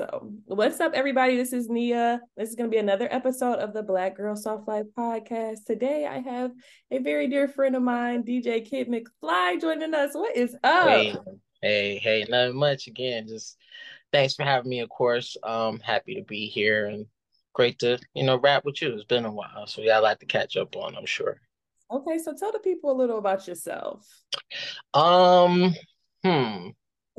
[0.00, 1.36] So, what's up, everybody?
[1.36, 2.22] This is Nia.
[2.34, 5.66] This is going to be another episode of the Black Girl Soft Life podcast.
[5.66, 6.52] Today, I have
[6.90, 10.14] a very dear friend of mine, DJ Kid McFly, joining us.
[10.14, 10.88] What is up?
[10.88, 11.14] Hey,
[11.60, 12.86] hey, hey, not much.
[12.86, 13.58] Again, just
[14.10, 14.80] thanks for having me.
[14.80, 17.04] Of course, um, happy to be here and
[17.52, 18.94] great to you know rap with you.
[18.94, 20.96] It's been a while, so got a lot to catch up on.
[20.96, 21.42] I'm sure.
[21.90, 24.08] Okay, so tell the people a little about yourself.
[24.94, 25.74] Um,
[26.24, 26.68] hmm.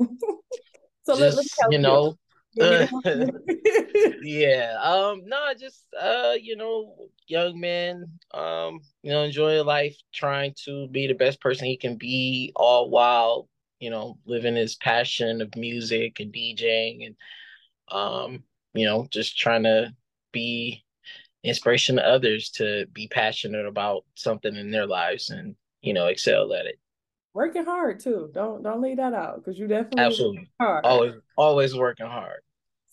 [1.04, 2.16] so just, let, us you know
[4.22, 4.76] yeah.
[4.82, 6.94] Um, no, just uh, you know,
[7.26, 11.96] young man, um, you know, enjoy life, trying to be the best person he can
[11.96, 13.48] be, all while,
[13.80, 17.16] you know, living his passion of music and DJing and
[17.88, 19.94] um, you know, just trying to
[20.32, 20.84] be
[21.44, 26.52] inspiration to others to be passionate about something in their lives and, you know, excel
[26.54, 26.78] at it
[27.34, 28.30] working hard too.
[28.32, 30.84] Don't don't leave that out because you definitely absolutely hard.
[30.84, 32.40] Always always working hard.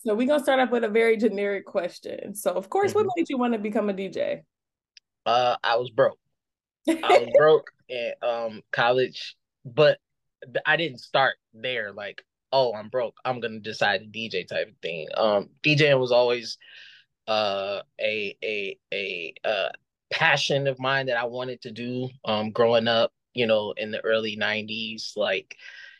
[0.02, 2.34] So we're gonna start off with a very generic question.
[2.34, 3.06] So of course, mm-hmm.
[3.06, 4.42] what made you want to become a DJ?
[5.26, 6.18] Uh, I was broke.
[6.88, 9.98] I was broke at um college, but
[10.64, 11.92] I didn't start there.
[11.92, 13.16] Like, oh, I'm broke.
[13.24, 15.08] I'm gonna decide to DJ type of thing.
[15.14, 16.56] Um, DJing was always
[17.28, 19.68] uh a a a uh
[20.10, 22.08] passion of mine that I wanted to do.
[22.24, 25.56] Um, growing up, you know, in the early 90s, like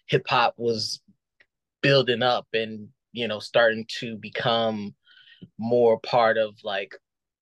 [0.07, 1.01] hip hop was
[1.83, 4.95] building up and, you know, starting to become
[5.59, 6.95] more part of like,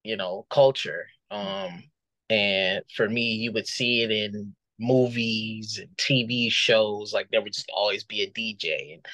[0.02, 1.06] you know, culture.
[1.30, 1.84] Um,
[2.30, 7.12] and for me, you would see it in movies and TV shows.
[7.12, 9.06] Like there would just always be a DJ, and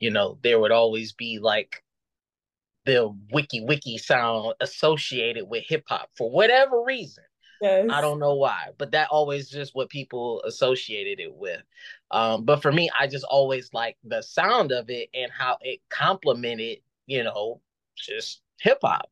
[0.00, 1.82] you know, there would always be like
[2.84, 7.24] the wiki wiki sound associated with hip hop for whatever reason.
[7.60, 7.86] Yes.
[7.90, 11.62] I don't know why, but that always just what people associated it with.
[12.10, 15.80] Um, but for me, I just always like the sound of it and how it
[15.88, 17.60] complemented, you know,
[17.96, 19.10] just hip hop.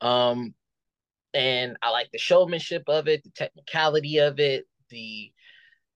[0.00, 0.54] Um,
[1.32, 5.32] and I like the showmanship of it, the technicality of it, the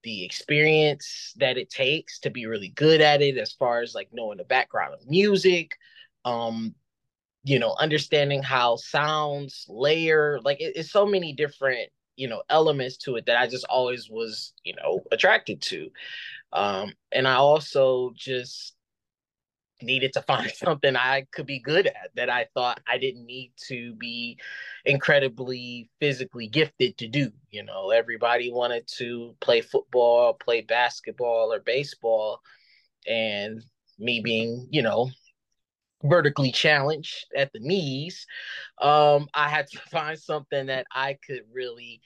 [0.04, 4.08] the experience that it takes to be really good at it as far as like
[4.12, 5.76] knowing the background of music
[6.24, 6.74] um
[7.48, 12.98] you know understanding how sounds layer like it, it's so many different you know elements
[12.98, 15.88] to it that i just always was you know attracted to.
[16.52, 18.74] Um and i also just
[19.80, 23.52] needed to find something i could be good at that i thought i didn't need
[23.68, 24.36] to be
[24.84, 27.90] incredibly physically gifted to do you know?
[27.90, 32.40] Everybody wanted to play football play basketball or baseball
[33.06, 33.62] and
[33.98, 35.10] me being you know
[36.02, 38.26] vertically challenged at the knees,
[38.80, 42.00] um, I had to find something that I could really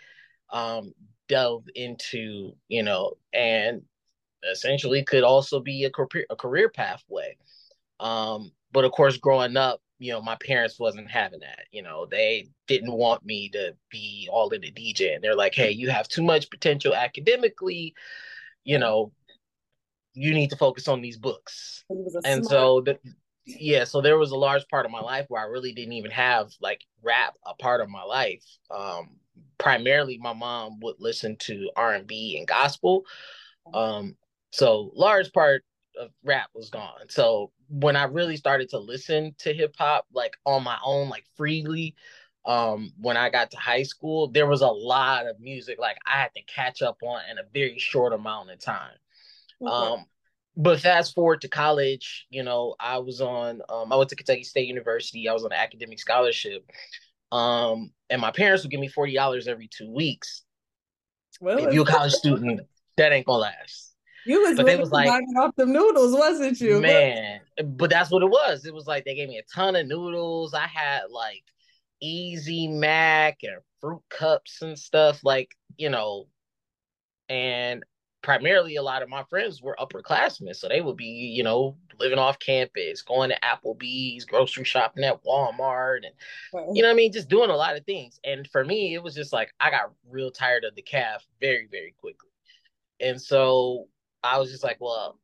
[0.50, 0.92] um,
[1.28, 3.82] delve into, you know, and
[4.50, 7.36] essentially could also be a career, a career pathway.
[8.00, 11.66] Um, but of course, growing up, you know, my parents wasn't having that.
[11.70, 15.54] You know, they didn't want me to be all in the DJ, and they're like,
[15.54, 17.94] "Hey, you have too much potential academically.
[18.64, 19.12] You know,
[20.14, 21.84] you need to focus on these books."
[22.24, 22.46] And smart.
[22.46, 22.98] so the,
[23.44, 26.10] yeah so there was a large part of my life where i really didn't even
[26.10, 28.44] have like rap a part of my life.
[28.70, 29.10] Um
[29.58, 33.04] primarily my mom would listen to r&b and gospel.
[33.74, 34.16] Um
[34.50, 35.64] so large part
[35.98, 37.08] of rap was gone.
[37.08, 41.24] So when i really started to listen to hip hop like on my own like
[41.36, 41.94] freely
[42.44, 46.20] um when i got to high school there was a lot of music like i
[46.20, 48.92] had to catch up on in a very short amount of time.
[49.66, 50.06] Um
[50.56, 54.44] but fast forward to college, you know, I was on um, I went to Kentucky
[54.44, 55.28] State University.
[55.28, 56.64] I was on an academic scholarship.
[57.30, 60.42] Um, and my parents would give me forty dollars every two weeks.
[61.40, 62.60] Well, if you're a college student,
[62.96, 63.94] that ain't gonna last.
[64.24, 66.80] You was but they was like off the noodles, wasn't you?
[66.80, 68.66] Man, but that's what it was.
[68.66, 70.54] It was like they gave me a ton of noodles.
[70.54, 71.42] I had like
[72.00, 76.28] Easy Mac and fruit cups and stuff, like you know,
[77.28, 77.84] and
[78.22, 80.54] primarily a lot of my friends were upperclassmen.
[80.54, 85.22] So they would be, you know, living off campus, going to Applebee's, grocery shopping at
[85.24, 88.20] Walmart, and you know I mean, just doing a lot of things.
[88.24, 91.68] And for me, it was just like I got real tired of the calf very,
[91.70, 92.30] very quickly.
[93.00, 93.88] And so
[94.22, 95.18] I was just like, well,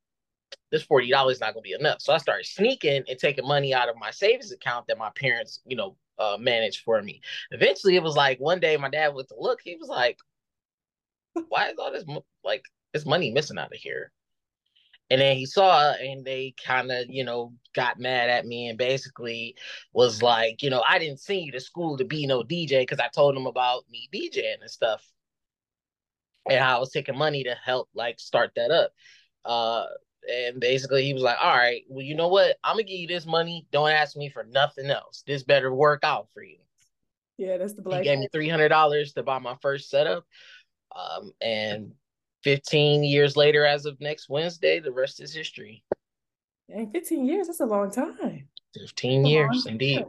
[0.71, 2.01] this $40 is not gonna be enough.
[2.01, 5.61] So I started sneaking and taking money out of my savings account that my parents,
[5.67, 7.21] you know, uh, managed for me.
[7.53, 9.61] Eventually, it was like one day my dad went to look.
[9.63, 10.19] He was like,
[11.49, 12.05] "Why is all this
[12.45, 14.13] like there's money missing out of here.
[15.11, 18.77] And then he saw and they kind of, you know, got mad at me and
[18.77, 19.57] basically
[19.93, 22.99] was like, you know, I didn't send you to school to be no DJ because
[23.01, 25.03] I told them about me DJing and stuff.
[26.49, 28.93] And I was taking money to help like start that up.
[29.45, 29.87] Uh
[30.29, 32.57] and basically he was like, "All right, well, you know what?
[32.63, 33.67] I'm gonna give you this money.
[33.71, 35.23] Don't ask me for nothing else.
[35.27, 36.59] This better work out for you."
[37.39, 38.03] Yeah, that's the black.
[38.03, 40.27] He gave me three hundred dollars to buy my first setup,
[40.95, 41.93] um, and
[42.45, 45.83] 15 years later, as of next Wednesday, the rest is history.
[46.69, 48.49] And 15 years, that's a long time.
[48.75, 50.05] 15 years, indeed.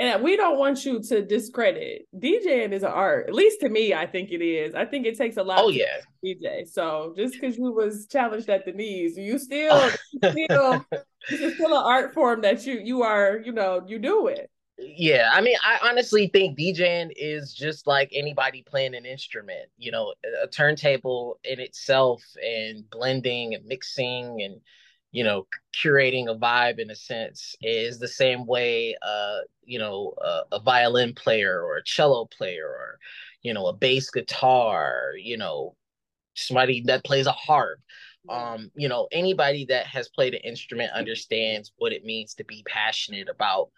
[0.00, 3.26] And we don't want you to discredit DJing is an art.
[3.28, 4.72] At least to me, I think it is.
[4.74, 5.58] I think it takes a lot.
[5.60, 6.68] Oh yeah, DJ.
[6.68, 9.90] So just because you was challenged at the knees, you still,
[10.22, 10.84] you still,
[11.30, 14.48] it's still an art form that you you are, you know, you do it.
[14.80, 19.68] Yeah, I mean, I honestly think DJing is just like anybody playing an instrument.
[19.76, 24.60] You know, a turntable in itself, and blending and mixing and
[25.10, 30.12] you know curating a vibe in a sense is the same way uh you know
[30.22, 32.98] uh, a violin player or a cello player or
[33.42, 35.74] you know a bass guitar you know
[36.34, 37.80] somebody that plays a harp
[38.28, 42.62] um you know anybody that has played an instrument understands what it means to be
[42.66, 43.70] passionate about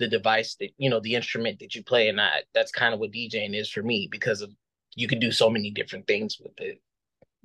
[0.00, 2.98] the device that you know the instrument that you play and that that's kind of
[2.98, 4.50] what djing is for me because of
[4.96, 6.80] you can do so many different things with it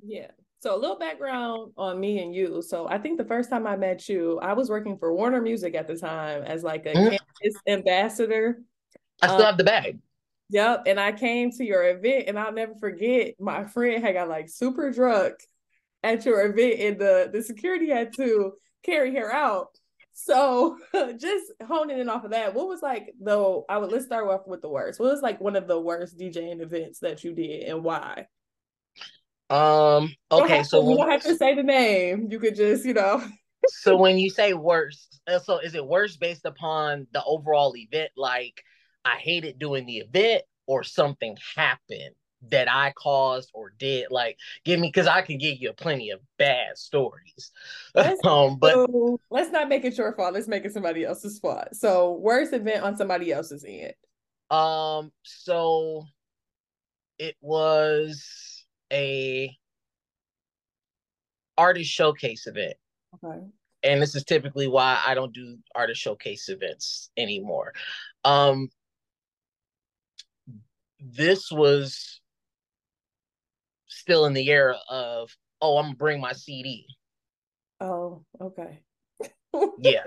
[0.02, 0.26] yeah
[0.66, 2.60] so a little background on me and you.
[2.60, 5.76] So I think the first time I met you, I was working for Warner Music
[5.76, 7.56] at the time as like a mm-hmm.
[7.68, 8.62] ambassador.
[9.22, 10.00] I still um, have the bag.
[10.50, 10.84] Yep.
[10.86, 14.48] And I came to your event and I'll never forget my friend had got like
[14.48, 15.34] super drunk
[16.02, 19.68] at your event and the, the security had to carry her out.
[20.18, 20.78] So
[21.18, 24.46] just honing in off of that, what was like though I would let's start off
[24.46, 24.98] with the worst.
[24.98, 28.26] What was like one of the worst DJing events that you did and why?
[29.50, 30.14] Um.
[30.32, 30.62] Okay.
[30.62, 32.28] so you don't have to say the name.
[32.30, 33.22] You could just, you know.
[33.68, 38.10] so when you say worst, uh, so is it worse based upon the overall event?
[38.16, 38.62] Like
[39.04, 42.14] I hated doing the event, or something happened
[42.50, 44.08] that I caused or did?
[44.10, 47.52] Like, give me because I can give you plenty of bad stories.
[48.24, 50.34] um, but so, let's not make it your fault.
[50.34, 51.68] Let's make it somebody else's fault.
[51.72, 53.94] So worst event on somebody else's end.
[54.50, 55.10] Um.
[55.22, 56.06] So
[57.18, 59.54] it was a
[61.58, 62.76] artist showcase event.
[63.24, 63.38] Okay.
[63.82, 67.72] And this is typically why I don't do artist showcase events anymore.
[68.24, 68.68] Um
[71.00, 72.20] this was
[74.06, 76.86] still in the era of oh, I'm gonna bring my CD.
[77.80, 78.80] Oh, okay.
[79.78, 80.04] yeah.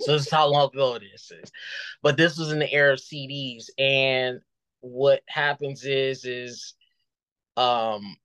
[0.00, 1.52] So this is how long ago this is.
[2.02, 3.66] But this was in the era of CDs.
[3.78, 4.40] And
[4.80, 6.74] what happens is is
[7.58, 8.16] um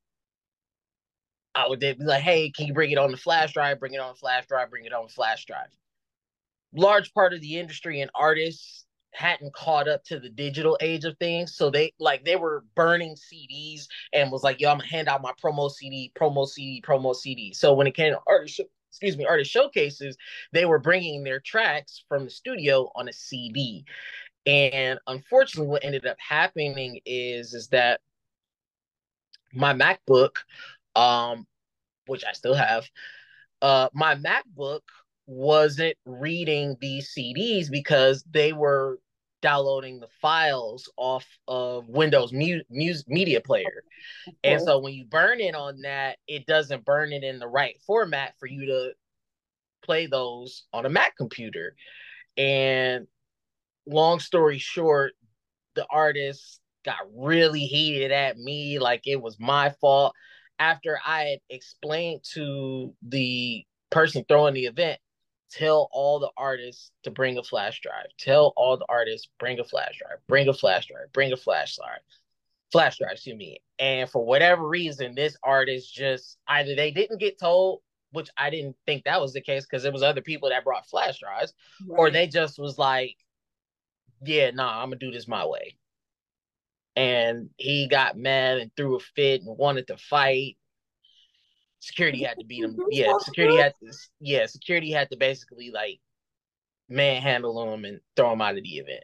[1.53, 3.81] I would be like, hey, can you bring it on the flash drive?
[3.81, 5.67] Bring it on the flash drive, bring it on the flash drive.
[6.73, 11.17] Large part of the industry and artists hadn't caught up to the digital age of
[11.17, 11.55] things.
[11.55, 15.21] So they like they were burning CDs and was like, yo, I'm gonna hand out
[15.21, 17.53] my promo CD, promo CD, promo CD.
[17.53, 20.17] So when it came to artist excuse me, artist showcases,
[20.51, 23.85] they were bringing their tracks from the studio on a CD.
[24.45, 28.01] And unfortunately, what ended up happening is is that
[29.53, 30.37] my MacBook,
[30.95, 31.45] um,
[32.07, 32.89] which I still have,
[33.61, 34.81] uh, my MacBook
[35.31, 38.99] wasn't reading these CDs because they were
[39.41, 43.83] downloading the files off of Windows mu- mu- Media Player.
[44.43, 47.75] And so when you burn it on that, it doesn't burn it in the right
[47.87, 48.91] format for you to
[49.83, 51.75] play those on a Mac computer.
[52.37, 53.07] And
[53.87, 55.13] long story short,
[55.75, 60.13] the artist got really heated at me like it was my fault
[60.59, 64.99] after I had explained to the person throwing the event
[65.51, 69.63] tell all the artists to bring a flash drive tell all the artists bring a
[69.63, 71.99] flash drive bring a flash drive bring a flash drive
[72.71, 77.39] flash drive excuse me and for whatever reason this artist just either they didn't get
[77.39, 77.81] told
[78.11, 80.87] which i didn't think that was the case because it was other people that brought
[80.87, 81.53] flash drives
[81.87, 81.97] right.
[81.97, 83.15] or they just was like
[84.23, 85.75] yeah nah i'm gonna do this my way
[86.95, 90.57] and he got mad and threw a fit and wanted to fight.
[91.81, 92.77] Security had to beat him.
[92.91, 93.91] Yeah, security had to.
[94.19, 95.99] Yeah, security had to basically like
[96.87, 99.03] manhandle him and throw him out of the event.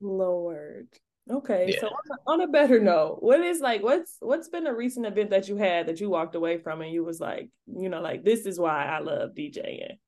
[0.00, 0.88] Lord.
[1.30, 1.80] Okay, yeah.
[1.80, 5.06] so on a, on a, better note, what is like what's what's been a recent
[5.06, 8.00] event that you had that you walked away from and you was like, you know,
[8.00, 9.98] like this is why I love DJing.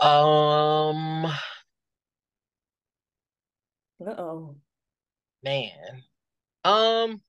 [0.00, 1.24] Um.
[1.24, 1.36] Uh
[4.16, 4.56] oh
[5.42, 6.02] man.
[6.64, 7.20] Um,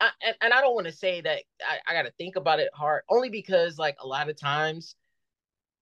[0.00, 2.60] I, and, and I don't want to say that I, I got to think about
[2.60, 4.94] it hard, only because like a lot of times,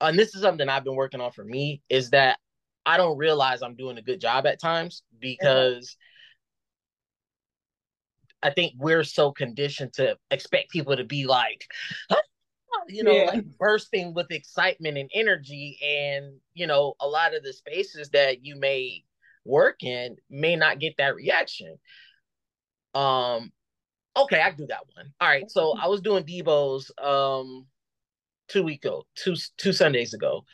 [0.00, 2.38] and this is something I've been working on for me, is that
[2.84, 5.96] I don't realize I'm doing a good job at times because
[8.42, 11.66] I think we're so conditioned to expect people to be like,
[12.10, 12.16] huh?
[12.88, 13.24] you know, yeah.
[13.24, 15.78] like bursting with excitement and energy.
[15.84, 19.04] And, you know, a lot of the spaces that you may
[19.44, 21.78] work in may not get that reaction.
[22.94, 23.52] Um,
[24.22, 25.12] okay, I do that one.
[25.20, 25.50] All right.
[25.50, 27.66] So I was doing Debo's um
[28.48, 30.44] two week ago, two two Sundays ago.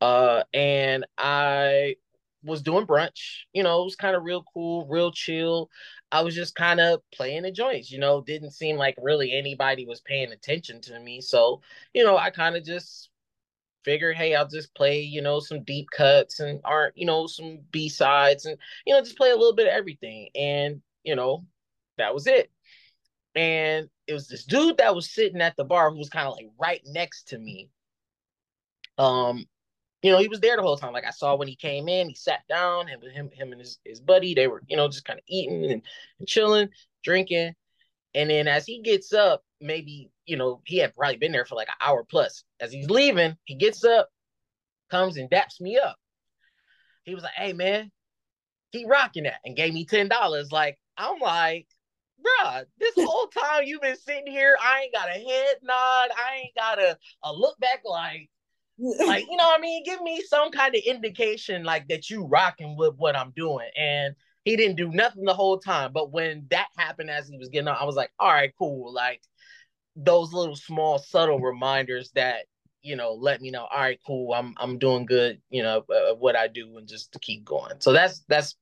[0.00, 1.96] Uh and I
[2.44, 3.44] was doing brunch.
[3.52, 5.70] You know, it was kind of real cool, real chill.
[6.10, 9.86] I was just kind of playing the joints, you know, didn't seem like really anybody
[9.86, 11.20] was paying attention to me.
[11.20, 11.62] So,
[11.94, 13.10] you know, I kind of just
[13.84, 17.60] figured, hey, I'll just play, you know, some deep cuts and aren't, you know, some
[17.70, 20.28] B sides and, you know, just play a little bit of everything.
[20.34, 21.44] And, you know,
[21.98, 22.50] that was it.
[23.34, 26.34] And it was this dude that was sitting at the bar who was kind of
[26.34, 27.70] like right next to me.
[28.98, 29.46] Um,
[30.02, 30.92] you know, he was there the whole time.
[30.92, 33.78] Like I saw when he came in, he sat down, and him, him and his,
[33.84, 35.82] his buddy, they were, you know, just kind of eating and,
[36.18, 36.68] and chilling,
[37.04, 37.54] drinking.
[38.14, 41.54] And then as he gets up, maybe, you know, he had probably been there for
[41.54, 42.44] like an hour plus.
[42.60, 44.10] As he's leaving, he gets up,
[44.90, 45.96] comes and daps me up.
[47.04, 47.90] He was like, hey man,
[48.72, 50.52] keep rocking that, and gave me $10.
[50.52, 51.68] Like, I'm like,
[52.22, 56.42] bruh, this whole time you've been sitting here, I ain't got a head nod, I
[56.44, 58.30] ain't got a, a look back like,
[58.78, 59.84] like you know what I mean?
[59.84, 63.68] Give me some kind of indication like that you rocking with what I'm doing.
[63.76, 64.14] And
[64.44, 65.92] he didn't do nothing the whole time.
[65.92, 68.92] But when that happened as he was getting up, I was like, all right, cool.
[68.92, 69.20] Like
[69.94, 72.46] those little small subtle reminders that
[72.82, 76.14] you know let me know all right cool i'm i'm doing good you know uh,
[76.14, 78.56] what i do and just to keep going so that's that's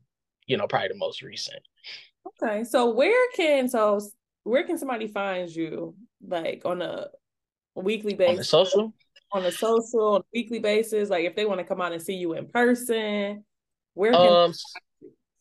[0.47, 1.62] you know probably the most recent
[2.27, 4.00] okay so where can so
[4.45, 5.95] where can somebody find you
[6.27, 7.07] like on a
[7.75, 8.95] weekly basis on social
[9.33, 11.09] on a social on a weekly basis?
[11.09, 13.45] Like if they want to come out and see you in person,
[13.95, 14.53] where can um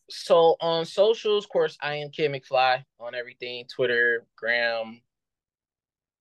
[0.08, 5.00] so on socials, of course, I am Kid McFly on everything, Twitter, Gram,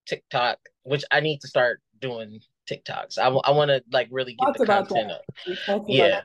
[0.05, 2.39] TikTok, which I need to start doing
[2.69, 3.17] TikToks.
[3.17, 5.11] I, I want to like really get Talk the content
[5.47, 5.69] that.
[5.73, 5.85] up.
[5.87, 6.21] Yeah.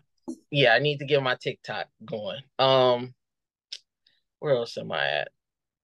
[0.51, 2.41] Yeah, I need to get my TikTok going.
[2.59, 3.15] Um
[4.41, 5.29] where else am I at?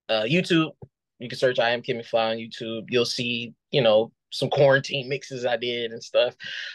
[0.09, 0.73] Uh YouTube.
[1.19, 2.87] You can search I am Kid McFly on YouTube.
[2.89, 6.35] You'll see, you know, some quarantine mixes I did and stuff.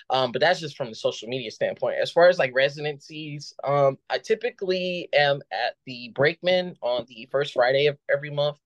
[0.09, 1.97] Um, but that's just from the social media standpoint.
[2.01, 7.53] As far as like residencies, um, I typically am at the Brakeman on the first
[7.53, 8.57] Friday of every month.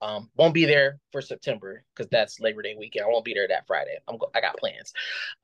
[0.00, 3.04] Um, won't be there for September because that's Labor Day weekend.
[3.04, 3.96] I won't be there that Friday.
[4.08, 4.92] I'm go- I got plans.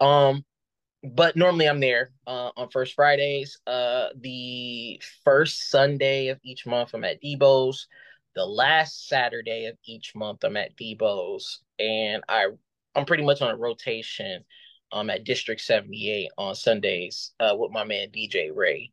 [0.01, 0.45] Um,
[1.03, 3.59] but normally I'm there uh, on first Fridays.
[3.67, 7.87] Uh, the first Sunday of each month I'm at Debo's.
[8.35, 12.47] The last Saturday of each month I'm at Debo's, and I
[12.95, 14.45] I'm pretty much on a rotation
[14.93, 18.93] um at District 78 on Sundays uh with my man DJ Ray.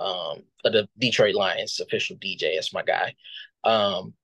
[0.00, 3.14] Um the Detroit Lions official DJ, that's my guy.
[3.64, 4.14] Um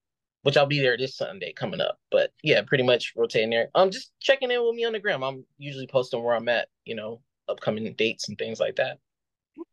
[0.49, 1.99] which I'll be there this Sunday coming up.
[2.11, 3.69] But yeah, pretty much rotating there.
[3.75, 5.23] I'm um, just checking in with me on the gram.
[5.23, 8.97] I'm usually posting where I'm at, you know, upcoming dates and things like that.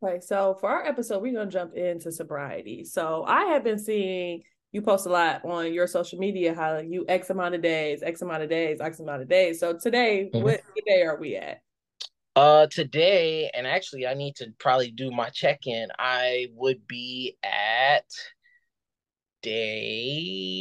[0.04, 2.84] Okay, so for our episode, we're gonna jump into sobriety.
[2.84, 7.06] So I have been seeing you post a lot on your social media how you
[7.08, 9.58] X amount of days, X amount of days, X amount of days.
[9.58, 10.44] So today, mm-hmm.
[10.44, 11.62] what day are we at?
[12.34, 15.88] Uh, today, and actually, I need to probably do my check in.
[15.98, 18.04] I would be at
[19.46, 20.58] day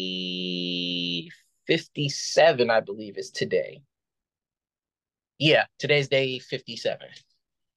[1.65, 3.81] 57, I believe, is today.
[5.39, 7.07] Yeah, today's day 57.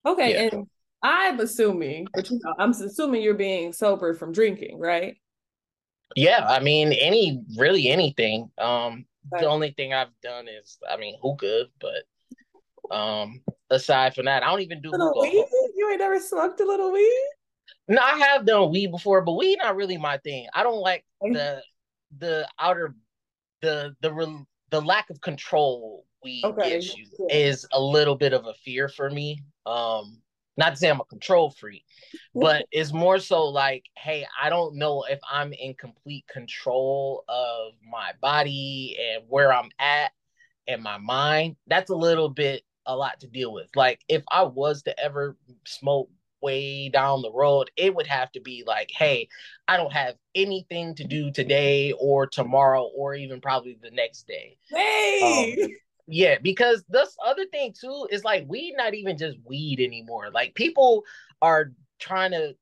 [0.04, 0.50] Okay, yeah.
[0.52, 0.66] and
[1.02, 5.16] I'm assuming, but you know, I'm assuming you're being sober from drinking, right?
[6.14, 8.50] Yeah, I mean, any really anything.
[8.58, 9.40] Um, right.
[9.40, 12.04] the only thing I've done is, I mean, hookah, but
[12.94, 15.20] um, aside from that, I don't even do hookah.
[15.20, 15.46] Weed?
[15.74, 17.30] You ain't never smoked a little weed?
[17.88, 20.46] No, I have done weed before, but weed not really my thing.
[20.54, 21.62] I don't like the
[22.18, 22.94] the outer
[23.62, 26.70] the the the lack of control weed okay.
[26.70, 27.36] gives you yeah.
[27.36, 29.42] is a little bit of a fear for me.
[29.66, 30.20] Um,
[30.56, 31.84] not to say I'm a control freak,
[32.34, 37.74] but it's more so like, hey, I don't know if I'm in complete control of
[37.88, 40.10] my body and where I'm at
[40.66, 41.56] and my mind.
[41.68, 43.68] That's a little bit a lot to deal with.
[43.76, 48.40] Like if I was to ever smoke way down the road, it would have to
[48.40, 49.28] be like, hey,
[49.66, 54.56] I don't have anything to do today or tomorrow or even probably the next day.
[54.70, 55.56] Hey.
[55.62, 55.68] Um,
[56.06, 60.30] yeah, because this other thing too is like weed not even just weed anymore.
[60.32, 61.04] Like people
[61.42, 62.54] are trying to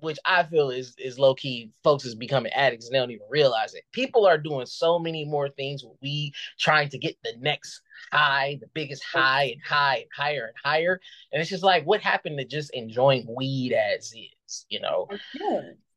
[0.00, 3.26] which I feel is is low key folks is becoming addicts and they don't even
[3.30, 3.84] realize it.
[3.92, 7.80] People are doing so many more things with weed, trying to get the next
[8.12, 11.00] high, the biggest high and high and higher and higher.
[11.32, 15.08] And it's just like what happened to just enjoying weed as is, you know?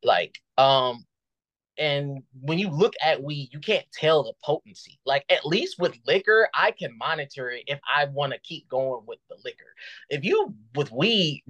[0.04, 1.06] Like, um,
[1.78, 5.00] and when you look at weed, you can't tell the potency.
[5.06, 9.04] Like at least with liquor, I can monitor it if I want to keep going
[9.08, 9.74] with the liquor.
[10.10, 11.44] If you with weed,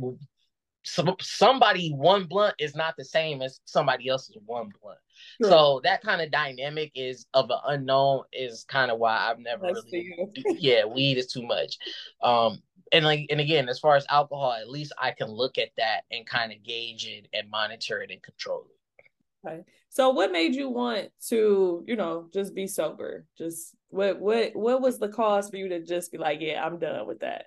[0.84, 5.00] some, somebody one blunt is not the same as somebody else's one blunt.
[5.42, 5.50] Sure.
[5.50, 9.68] So that kind of dynamic is of an unknown is kind of why I've never
[9.68, 10.14] That's really
[10.58, 11.78] yeah, weed is too much.
[12.22, 15.70] Um and like and again, as far as alcohol, at least I can look at
[15.78, 18.80] that and kind of gauge it and monitor it and control it.
[19.48, 19.64] Okay.
[19.90, 23.26] So what made you want to, you know, just be sober?
[23.38, 26.80] Just what what what was the cause for you to just be like, yeah, I'm
[26.80, 27.46] done with that?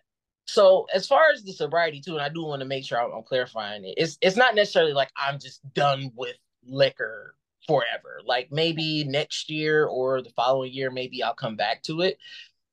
[0.53, 3.23] So as far as the sobriety too, and I do want to make sure I'm,
[3.23, 3.95] clarifying it.
[3.97, 7.35] It's it's not necessarily like I'm just done with liquor
[7.67, 8.21] forever.
[8.27, 12.19] Like maybe next year or the following year, maybe I'll come back to it.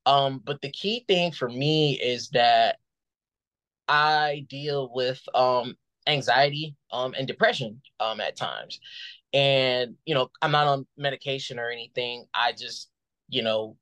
[0.06, 2.80] Um, but the key thing for me is that
[3.88, 8.80] I deal with um anxiety um, and depression um, at times.
[9.32, 12.26] And, you know, I'm not on medication or anything.
[12.34, 12.90] I just,
[13.30, 13.78] you know,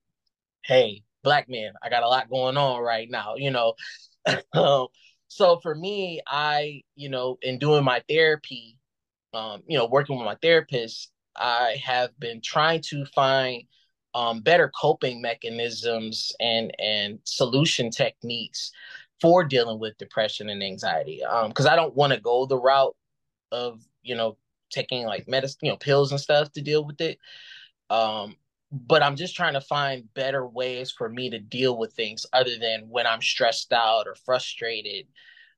[0.65, 3.73] hey, black man, I got a lot going on right now, you know.
[4.53, 4.87] um,
[5.27, 8.77] so for me, I, you know, in doing my therapy,
[9.33, 13.63] um, you know, working with my therapist, I have been trying to find
[14.15, 18.71] um, better coping mechanisms and and solution techniques
[19.21, 21.23] for dealing with depression and anxiety.
[21.23, 22.95] Um, because I don't want to go the route
[23.51, 24.37] of you know
[24.71, 27.19] taking like medicine, you know, pills and stuff to deal with it.
[27.89, 28.35] Um,
[28.71, 32.57] but I'm just trying to find better ways for me to deal with things other
[32.59, 35.07] than when I'm stressed out or frustrated.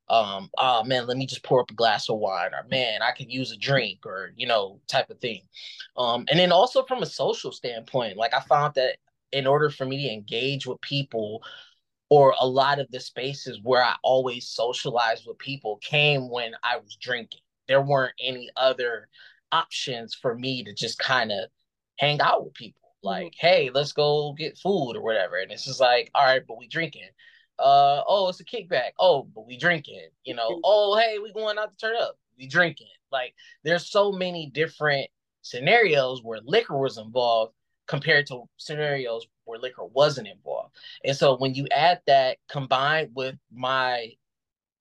[0.08, 3.12] Um, oh man, let me just pour up a glass of wine, or man, I
[3.12, 5.42] could use a drink, or you know, type of thing.
[5.96, 8.96] Um, and then also from a social standpoint, like I found that
[9.32, 11.42] in order for me to engage with people
[12.08, 16.76] or a lot of the spaces where I always socialized with people came when I
[16.78, 17.40] was drinking.
[17.68, 19.08] There weren't any other
[19.52, 21.48] options for me to just kind of
[21.98, 22.79] hang out with people.
[23.04, 23.06] Mm-hmm.
[23.08, 25.36] Like, hey, let's go get food or whatever.
[25.36, 27.08] And it's just like, all right, but we drinking.
[27.58, 28.92] Uh oh, it's a kickback.
[28.98, 30.08] Oh, but we drinking.
[30.24, 30.60] You know, mm-hmm.
[30.64, 32.18] oh hey, we going out to turn up.
[32.38, 32.88] We drinking.
[33.12, 35.08] Like there's so many different
[35.42, 37.52] scenarios where liquor was involved
[37.86, 40.74] compared to scenarios where liquor wasn't involved.
[41.04, 44.12] And so when you add that combined with my,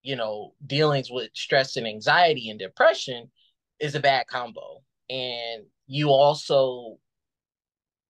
[0.04, 3.32] you know, dealings with stress and anxiety and depression
[3.80, 4.84] is a bad combo.
[5.10, 7.00] And you also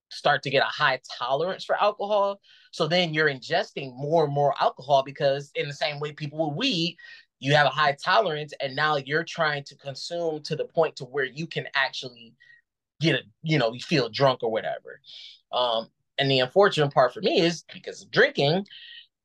[0.10, 2.40] start to get a high tolerance for alcohol.
[2.72, 6.58] So then you're ingesting more and more alcohol because in the same way people with
[6.58, 6.98] weed,
[7.40, 11.06] you have a high tolerance and now you're trying to consume to the point to
[11.06, 12.36] where you can actually
[13.00, 15.00] get a you know you feel drunk or whatever
[15.54, 18.66] um and the unfortunate part for me is because of drinking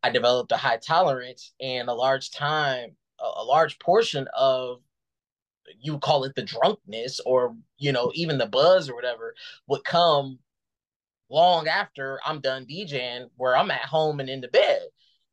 [0.03, 4.81] i developed a high tolerance and a large time a, a large portion of
[5.81, 9.35] you call it the drunkenness or you know even the buzz or whatever
[9.67, 10.39] would come
[11.31, 14.83] long after i'm done djing where i'm at home and in the bed.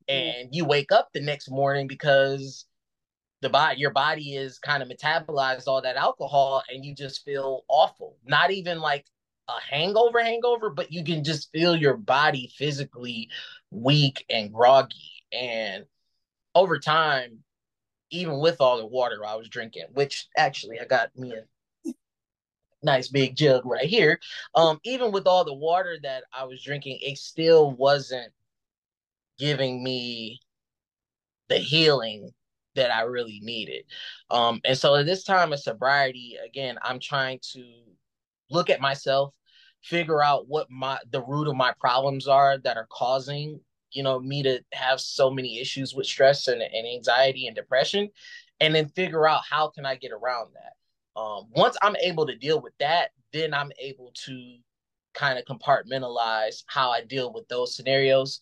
[0.09, 0.41] Mm-hmm.
[0.41, 2.65] And you wake up the next morning because
[3.41, 7.63] the body your body is kind of metabolized all that alcohol and you just feel
[7.67, 8.17] awful.
[8.25, 9.05] Not even like
[9.47, 13.29] a hangover hangover but you can just feel your body physically
[13.71, 15.25] weak and groggy.
[15.33, 15.85] And
[16.55, 17.39] over time
[18.11, 21.43] even with all the water i was drinking which actually i got me a
[22.83, 24.19] nice big jug right here
[24.55, 28.31] um even with all the water that i was drinking it still wasn't
[29.37, 30.39] giving me
[31.49, 32.31] the healing
[32.75, 33.83] that I really needed.
[34.29, 37.65] Um, and so at this time of sobriety, again, I'm trying to
[38.49, 39.33] look at myself,
[39.83, 43.59] figure out what my the root of my problems are that are causing
[43.91, 48.07] you know me to have so many issues with stress and, and anxiety and depression
[48.59, 50.73] and then figure out how can i get around that
[51.15, 54.57] um, once i'm able to deal with that then i'm able to
[55.13, 58.41] kind of compartmentalize how i deal with those scenarios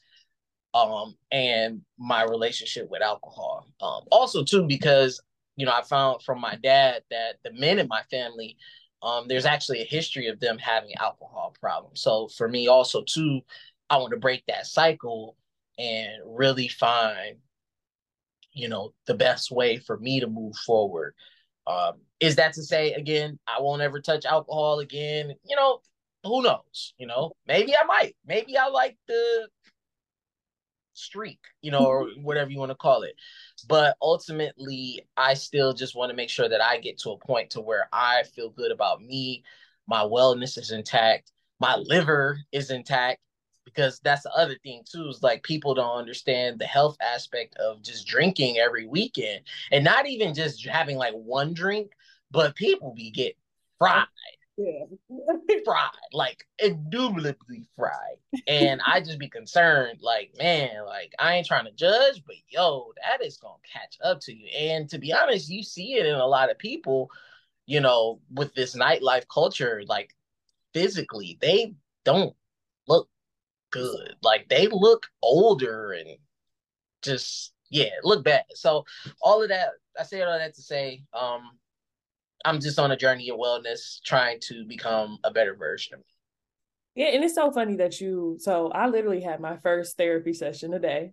[0.74, 3.66] um, and my relationship with alcohol.
[3.82, 5.22] Um, also too because
[5.56, 8.58] you know I found from my dad that the men in my family,
[9.02, 12.02] um, there's actually a history of them having alcohol problems.
[12.02, 13.42] So for me also too,
[13.90, 15.36] I want to break that cycle
[15.78, 17.38] and really find,
[18.54, 21.14] you know, the best way for me to move forward.
[21.70, 25.36] Um, is that to say again, I won't ever touch alcohol again?
[25.46, 25.80] You know,
[26.24, 26.96] who knows?
[26.98, 28.16] You know, maybe I might.
[28.26, 29.48] Maybe I like the
[30.94, 33.14] streak, you know, or whatever you want to call it.
[33.68, 37.52] But ultimately, I still just want to make sure that I get to a point
[37.52, 39.44] to where I feel good about me,
[39.88, 43.20] my wellness is intact, my liver is intact,
[43.74, 47.82] because that's the other thing too is like people don't understand the health aspect of
[47.82, 51.92] just drinking every weekend and not even just having like one drink,
[52.32, 53.34] but people be getting
[53.78, 54.06] fried.
[54.58, 54.84] Yeah.
[55.66, 58.18] fried, like indubitably fried.
[58.46, 62.92] And I just be concerned, like, man, like I ain't trying to judge, but yo,
[63.02, 64.48] that is gonna catch up to you.
[64.48, 67.10] And to be honest, you see it in a lot of people,
[67.66, 70.14] you know, with this nightlife culture, like
[70.74, 72.36] physically, they don't
[72.88, 73.08] look
[73.72, 74.16] good.
[74.22, 76.18] Like they look older and
[77.02, 78.46] just yeah, look bad.
[78.56, 78.86] So
[79.22, 81.52] all of that, I say all that to say, um,
[82.46, 86.06] I'm just on a journey of wellness, trying to become a better version of me.
[86.96, 88.38] Yeah, and it's so funny that you.
[88.40, 91.12] So I literally had my first therapy session today.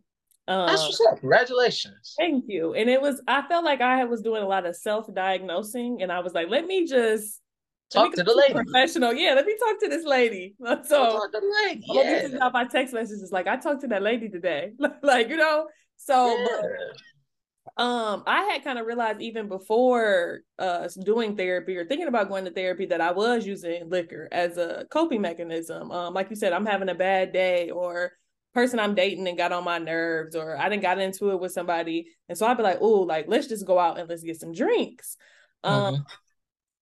[0.48, 1.20] Um, That's what's up.
[1.20, 2.14] Congratulations.
[2.18, 2.74] Thank you.
[2.74, 3.20] And it was.
[3.28, 6.48] I felt like I was doing a lot of self diagnosing, and I was like,
[6.48, 7.40] let me just
[7.90, 8.54] talk to the lady.
[8.54, 9.34] Professional, yeah.
[9.34, 10.54] Let me talk to this lady.
[10.84, 11.84] So talk to the lady.
[11.86, 12.38] Yeah.
[12.40, 13.30] I'm my text messages.
[13.32, 14.72] Like I talked to that lady today.
[15.02, 15.68] like you know.
[15.96, 16.36] So.
[16.36, 16.46] Yeah.
[16.50, 17.00] But,
[17.78, 22.44] um i had kind of realized even before uh doing therapy or thinking about going
[22.44, 26.52] to therapy that i was using liquor as a coping mechanism um like you said
[26.52, 28.12] i'm having a bad day or
[28.54, 31.52] person i'm dating and got on my nerves or i didn't got into it with
[31.52, 34.40] somebody and so i'd be like oh like let's just go out and let's get
[34.40, 35.18] some drinks
[35.62, 36.02] um mm-hmm.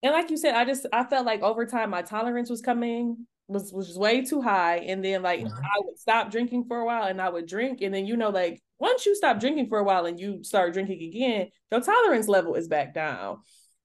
[0.05, 3.25] And like you said i just i felt like over time my tolerance was coming
[3.47, 5.65] was was way too high and then like mm-hmm.
[5.65, 8.29] i would stop drinking for a while and i would drink and then you know
[8.29, 12.27] like once you stop drinking for a while and you start drinking again, your tolerance
[12.27, 13.37] level is back down.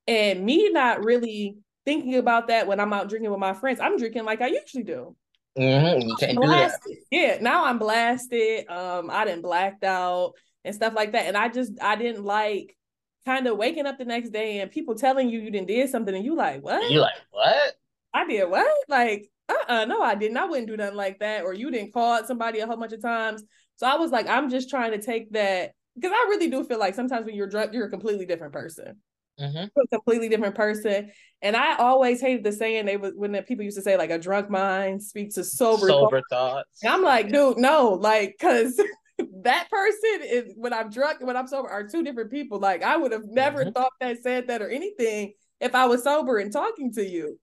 [0.07, 3.97] And me not really thinking about that when I'm out drinking with my friends, I'm
[3.97, 5.17] drinking like I usually do.
[5.59, 6.09] Mm-hmm.
[6.09, 6.81] You can't do that.
[7.11, 8.69] Yeah, now I'm blasted.
[8.69, 10.33] Um, I didn't blacked out
[10.65, 11.27] and stuff like that.
[11.27, 12.77] And I just I didn't like
[13.25, 16.15] kind of waking up the next day and people telling you you didn't did something
[16.15, 16.91] and you like what?
[16.91, 17.75] You like what?
[18.13, 18.67] I did what?
[18.89, 20.37] Like uh-uh, no, I didn't.
[20.37, 21.43] I wouldn't do nothing like that.
[21.43, 23.43] Or you didn't call somebody a whole bunch of times.
[23.77, 26.79] So I was like, I'm just trying to take that because I really do feel
[26.79, 28.97] like sometimes when you're drunk, you're a completely different person.
[29.41, 29.81] Mm-hmm.
[29.81, 31.11] a completely different person.
[31.41, 34.11] And I always hated the saying they was when the people used to say like
[34.11, 36.29] a drunk mind speaks to sober sober thoughts.
[36.31, 36.83] thoughts.
[36.83, 38.79] And I'm like, dude, no, like because
[39.43, 42.59] that person is when I'm drunk and when I'm sober are two different people.
[42.59, 43.73] Like I would have never mm-hmm.
[43.73, 47.39] thought that said that or anything if I was sober and talking to you.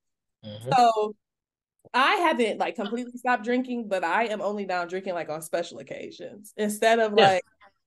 [0.46, 0.70] Mm-hmm.
[0.76, 1.16] So
[1.94, 5.80] I haven't like completely stopped drinking, but I am only now drinking like on special
[5.80, 7.34] occasions instead of yeah.
[7.34, 7.44] like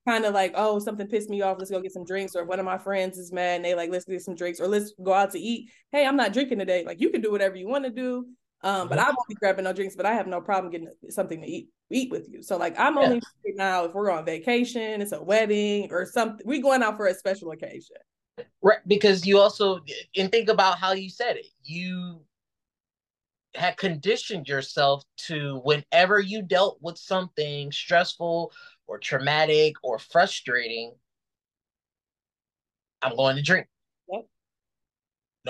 [0.09, 1.59] kind of like, oh, something pissed me off.
[1.59, 2.35] Let's go get some drinks.
[2.35, 4.61] Or if one of my friends is mad and they like, let's get some drinks
[4.61, 5.71] or let's go out to eat.
[5.93, 6.85] Hey, I'm not drinking today.
[6.85, 8.27] Like you can do whatever you want to do.
[8.63, 11.41] Um, but I won't be grabbing no drinks, but I have no problem getting something
[11.41, 12.43] to eat eat with you.
[12.43, 13.03] So like I'm yeah.
[13.03, 13.21] only
[13.55, 17.15] now if we're on vacation, it's a wedding or something, we going out for a
[17.15, 17.97] special occasion.
[18.63, 18.79] Right.
[18.87, 19.81] Because you also
[20.17, 21.47] and think about how you said it.
[21.63, 22.21] You
[23.55, 28.53] had conditioned yourself to whenever you dealt with something stressful
[28.87, 30.93] or traumatic or frustrating,
[33.03, 33.67] I'm going to drink.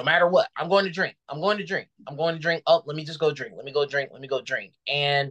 [0.01, 1.15] No matter what, I'm going to drink.
[1.29, 1.87] I'm going to drink.
[2.09, 2.63] I'm going to drink.
[2.67, 3.53] Oh, let me just go drink.
[3.55, 4.09] Let me go drink.
[4.11, 4.73] Let me go drink.
[4.89, 5.31] And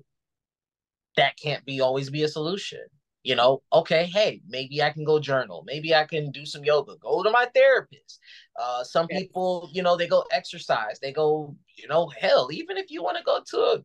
[1.15, 2.81] that can't be always be a solution
[3.23, 6.95] you know okay hey maybe i can go journal maybe i can do some yoga
[7.01, 8.19] go to my therapist
[8.57, 12.89] uh some people you know they go exercise they go you know hell even if
[12.89, 13.83] you want to go to a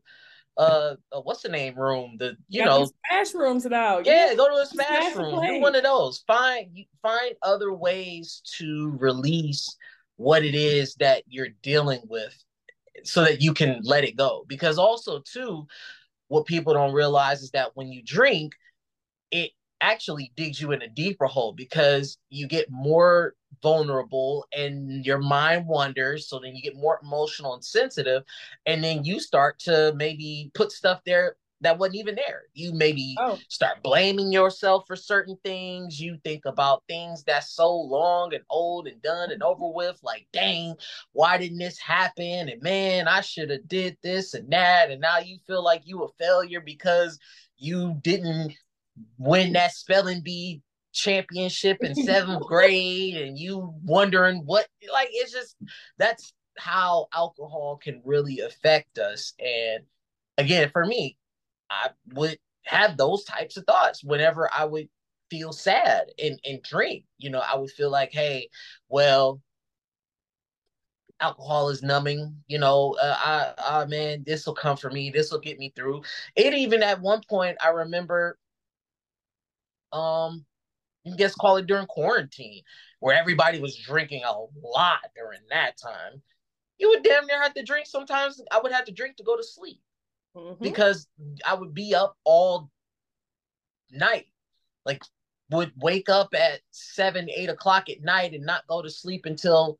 [0.57, 4.35] uh, uh, what's the name room the you yeah, know smash rooms now yeah, yeah
[4.35, 8.41] go to a smash, smash room do one of those find you find other ways
[8.45, 9.77] to release
[10.17, 12.37] what it is that you're dealing with
[13.03, 14.45] so that you can let it go.
[14.49, 15.67] Because also too
[16.29, 18.55] what people don't realize is that when you drink
[19.31, 19.51] it
[19.81, 25.67] actually digs you in a deeper hole because you get more vulnerable and your mind
[25.67, 28.23] wanders so then you get more emotional and sensitive
[28.67, 32.43] and then you start to maybe put stuff there that wasn't even there.
[32.55, 33.39] You maybe oh.
[33.49, 36.01] start blaming yourself for certain things.
[36.01, 39.77] You think about things that's so long and old and done and over mm-hmm.
[39.77, 40.75] with like dang
[41.13, 42.49] why didn't this happen?
[42.49, 44.91] And man i should have did this and that.
[44.91, 47.19] And now you feel like you a failure because
[47.57, 48.55] you didn't
[49.19, 55.57] win that spelling bee championship in seventh grade and you wondering what like it's just
[55.99, 59.33] that's how alcohol can really affect us.
[59.39, 59.85] And
[60.39, 61.17] again for me
[61.71, 64.89] i would have those types of thoughts whenever i would
[65.31, 68.49] feel sad and, and drink you know i would feel like hey
[68.89, 69.41] well
[71.21, 75.31] alcohol is numbing you know uh, i i man this will come for me this
[75.31, 76.03] will get me through
[76.37, 78.37] it even at one point i remember
[79.93, 80.45] um
[81.05, 82.63] you guess call it during quarantine,
[83.01, 86.23] where everybody was drinking a lot during that time.
[86.79, 87.87] You would damn near have to drink.
[87.87, 89.81] Sometimes I would have to drink to go to sleep
[90.37, 90.63] mm-hmm.
[90.63, 91.07] because
[91.47, 92.71] I would be up all
[93.91, 94.27] night.
[94.85, 95.03] Like
[95.51, 99.79] would wake up at seven, eight o'clock at night and not go to sleep until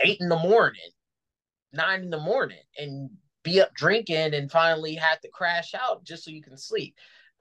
[0.00, 0.90] eight in the morning.
[1.72, 3.10] nine in the morning and
[3.42, 6.94] be up drinking and finally have to crash out just so you can sleep.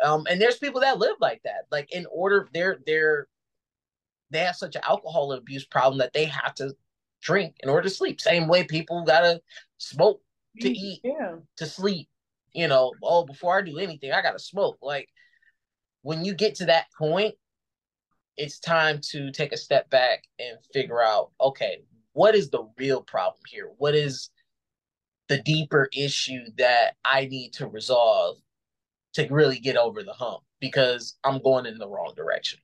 [0.03, 1.65] Um, and there's people that live like that.
[1.71, 3.27] Like in order, they're they're
[4.31, 6.75] they have such an alcohol abuse problem that they have to
[7.21, 8.19] drink in order to sleep.
[8.21, 9.41] Same way people gotta
[9.77, 10.21] smoke
[10.61, 11.35] to mm, eat, yeah.
[11.57, 12.07] to sleep.
[12.53, 14.77] You know, oh, before I do anything, I gotta smoke.
[14.81, 15.09] Like
[16.01, 17.35] when you get to that point,
[18.37, 21.79] it's time to take a step back and figure out, okay,
[22.13, 23.69] what is the real problem here?
[23.77, 24.29] What is
[25.27, 28.37] the deeper issue that I need to resolve
[29.15, 32.59] to really get over the hump because I'm going in the wrong direction.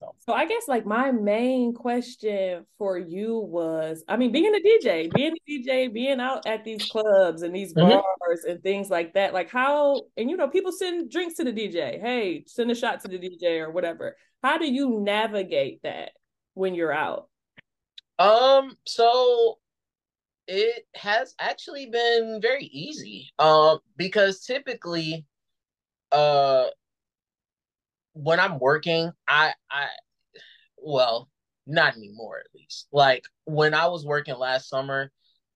[0.00, 5.12] So I guess like my main question for you was, I mean, being a DJ,
[5.12, 7.88] being a DJ, being out at these clubs and these mm-hmm.
[7.88, 11.52] bars and things like that, like how, and you know, people send drinks to the
[11.52, 12.00] DJ.
[12.00, 14.16] Hey, send a shot to the DJ or whatever.
[14.42, 16.10] How do you navigate that
[16.54, 17.28] when you're out?
[18.18, 19.58] Um, so
[20.46, 23.30] it has actually been very easy.
[23.38, 25.24] Um, because typically,
[26.12, 26.66] uh,
[28.16, 29.88] when I'm working, I I
[30.78, 31.28] well,
[31.66, 32.88] not anymore at least.
[32.92, 35.12] Like when I was working last summer,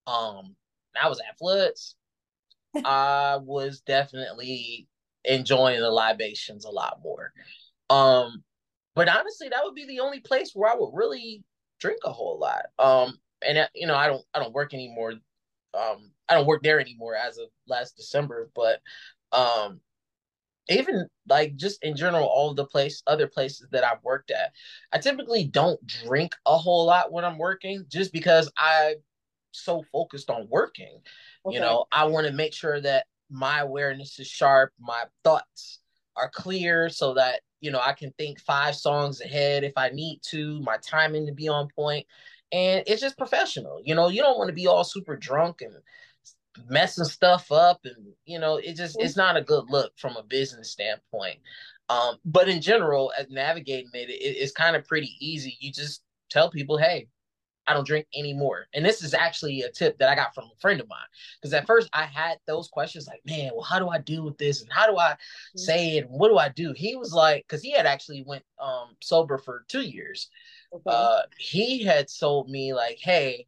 [0.07, 0.57] um,
[1.01, 1.96] I was at Floods.
[2.85, 4.88] I was definitely
[5.25, 7.33] enjoying the libations a lot more.
[7.88, 8.44] Um,
[8.94, 11.42] but honestly, that would be the only place where I would really
[11.81, 12.66] drink a whole lot.
[12.79, 15.14] Um, and uh, you know, I don't I don't work anymore.
[15.73, 18.81] Um, I don't work there anymore as of last December, but
[19.33, 19.81] um
[20.71, 24.53] even like just in general, all the place other places that I've worked at,
[24.93, 28.97] I typically don't drink a whole lot when I'm working just because I'm
[29.53, 31.01] so focused on working.
[31.45, 31.55] Okay.
[31.55, 35.81] You know, I want to make sure that my awareness is sharp, my thoughts
[36.17, 40.21] are clear so that you know I can think five songs ahead if I need
[40.31, 42.07] to, my timing to be on point.
[42.53, 43.81] And it's just professional.
[43.85, 45.75] You know, you don't want to be all super drunk and
[46.69, 50.23] messing stuff up and you know it just it's not a good look from a
[50.23, 51.39] business standpoint
[51.89, 56.03] um but in general as navigating it, it it's kind of pretty easy you just
[56.29, 57.07] tell people hey
[57.71, 58.67] I don't drink anymore.
[58.75, 60.99] And this is actually a tip that I got from a friend of mine.
[61.41, 64.39] Because at first I had those questions like, man, well, how do I deal with
[64.39, 64.61] this?
[64.63, 65.59] And how do I mm-hmm.
[65.59, 66.07] say it?
[66.07, 66.73] And what do I do?
[66.73, 70.29] He was like, because he had actually went um sober for two years.
[70.73, 70.83] Okay.
[70.87, 73.47] Uh he had sold me like, hey,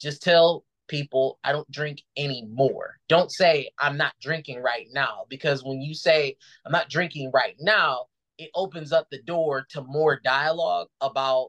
[0.00, 2.98] just tell people I don't drink anymore.
[3.08, 7.56] Don't say I'm not drinking right now because when you say I'm not drinking right
[7.58, 11.48] now, it opens up the door to more dialogue about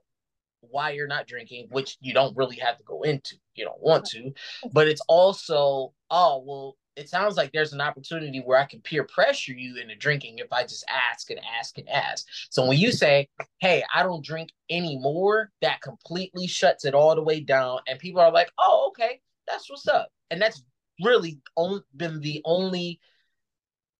[0.62, 3.36] why you're not drinking, which you don't really have to go into.
[3.56, 4.32] You don't want to,
[4.72, 9.04] but it's also, oh, well, it sounds like there's an opportunity where I can peer
[9.04, 12.26] pressure you into drinking if I just ask and ask and ask.
[12.50, 13.28] So when you say,
[13.60, 18.22] "Hey, I don't drink anymore," that completely shuts it all the way down, and people
[18.22, 20.10] are like, "Oh, okay, that's what's up.
[20.32, 20.64] And that's
[21.04, 23.00] really only been the only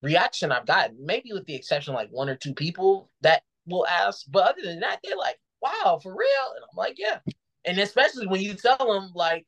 [0.02, 3.88] reaction I've gotten, maybe with the exception of like one or two people that will
[3.88, 4.26] ask.
[4.30, 6.54] But other than that, they're like, wow, for real?
[6.56, 7.20] And I'm like, yeah.
[7.66, 9.46] And especially when you tell them, like,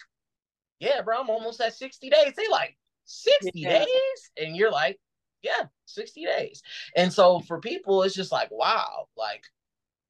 [0.80, 2.34] yeah, bro, I'm almost at 60 days.
[2.36, 3.80] They like, 60 yeah.
[3.80, 4.32] days?
[4.42, 4.98] And you're like,
[5.42, 6.62] yeah, 60 days.
[6.96, 9.44] And so for people, it's just like, wow, like,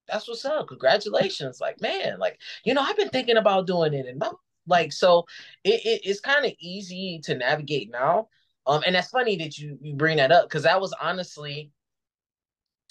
[0.07, 0.67] that's what's up.
[0.67, 1.59] Congratulations.
[1.59, 4.21] Like, man, like, you know, I've been thinking about doing it and
[4.67, 5.25] like so,
[5.63, 8.27] it, it it's kind of easy to navigate now.
[8.67, 11.71] Um, and that's funny that you you bring that up because that was honestly,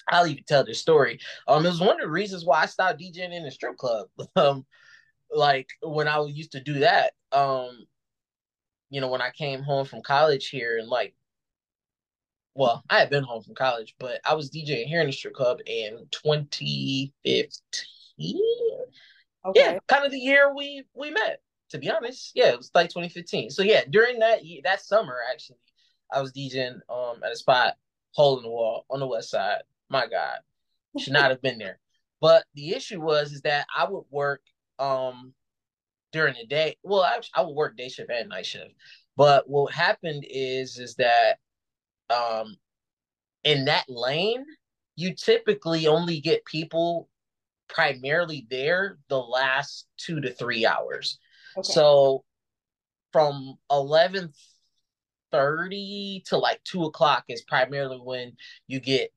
[0.09, 1.19] I'll even tell this story.
[1.47, 4.07] Um, it was one of the reasons why I stopped DJing in the strip club.
[4.35, 4.65] um,
[5.31, 7.13] like when I used to do that.
[7.31, 7.85] Um,
[8.89, 11.15] you know, when I came home from college here and like
[12.55, 15.33] well, I had been home from college, but I was DJing here in the strip
[15.33, 18.39] club in 2015.
[19.45, 19.59] Okay.
[19.59, 21.41] Yeah, kind of the year we we met
[21.75, 22.31] to be honest.
[22.35, 23.49] Yeah, it was like 2015.
[23.49, 25.57] So yeah, during that that summer actually,
[26.11, 27.75] I was DJing um at a spot
[28.13, 29.61] hole in the wall on the west side.
[29.89, 30.37] My God,
[30.99, 31.79] should not have been there.
[32.21, 34.41] But the issue was is that I would work
[34.79, 35.33] um
[36.11, 36.77] during the day.
[36.83, 38.73] Well, I, I would work day shift and night shift.
[39.17, 41.39] But what happened is is that
[42.09, 42.55] um
[43.43, 44.45] in that lane,
[44.95, 47.09] you typically only get people
[47.67, 51.19] primarily there the last two to three hours.
[51.63, 52.23] So
[53.11, 54.33] from eleven
[55.31, 58.33] thirty to like two o'clock is primarily when
[58.67, 59.11] you get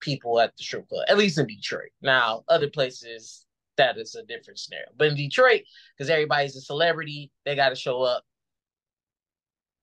[0.00, 1.90] people at the strip club, at least in Detroit.
[2.02, 4.88] Now, other places that is a different scenario.
[4.96, 5.62] But in Detroit,
[5.96, 8.24] because everybody's a celebrity, they got to show up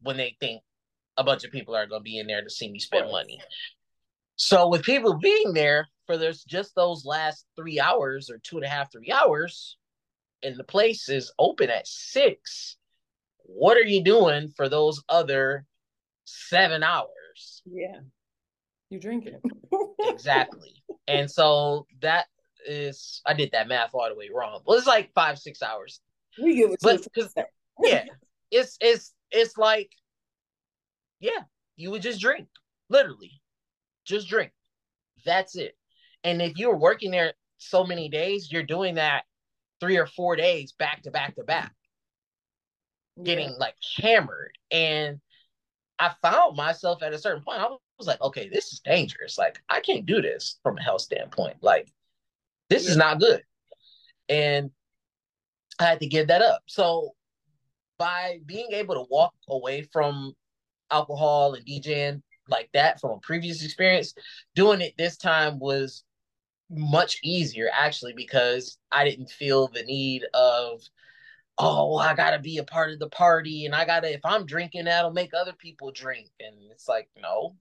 [0.02, 0.62] when they think
[1.18, 3.40] a bunch of people are going to be in there to see me spend money.
[4.36, 8.66] So with people being there for there's just those last three hours or two and
[8.66, 9.78] a half, three hours,
[10.44, 12.78] and the place is open at six,
[13.44, 15.66] what are you doing for those other
[16.26, 17.62] seven hours?
[17.66, 18.00] Yeah.
[18.90, 19.40] You drinking.
[20.00, 20.74] exactly.
[21.08, 22.26] And so that
[22.68, 24.62] is I did that math all the way wrong.
[24.66, 26.00] Well, it's like five, six hours.
[26.42, 27.06] We give it but,
[27.84, 28.06] yeah.
[28.52, 29.92] It's it's it's like,
[31.20, 31.44] yeah,
[31.76, 32.48] you would just drink.
[32.90, 33.42] Literally.
[34.06, 34.52] Just drink.
[35.26, 35.76] That's it.
[36.24, 39.24] And if you're working there so many days, you're doing that
[39.80, 41.74] three or four days back to back to back,
[43.24, 43.58] getting yeah.
[43.58, 44.58] like hammered.
[44.72, 45.20] And
[45.98, 49.38] I found myself at a certain point, I was like, okay, this is dangerous.
[49.38, 51.58] Like, I can't do this from a health standpoint.
[51.62, 51.92] Like,
[52.70, 52.92] this yeah.
[52.92, 53.44] is not good.
[54.30, 54.72] And
[55.80, 56.62] I had to give that up.
[56.68, 57.16] So,
[57.98, 60.34] by being able to walk away from
[60.90, 64.14] alcohol and DJing like that from a previous experience,
[64.56, 66.04] doing it this time was
[66.70, 70.82] much easier actually because I didn't feel the need of
[71.58, 74.86] oh I gotta be a part of the party and I gotta if I'm drinking
[74.86, 76.30] that'll make other people drink.
[76.40, 77.56] And it's like no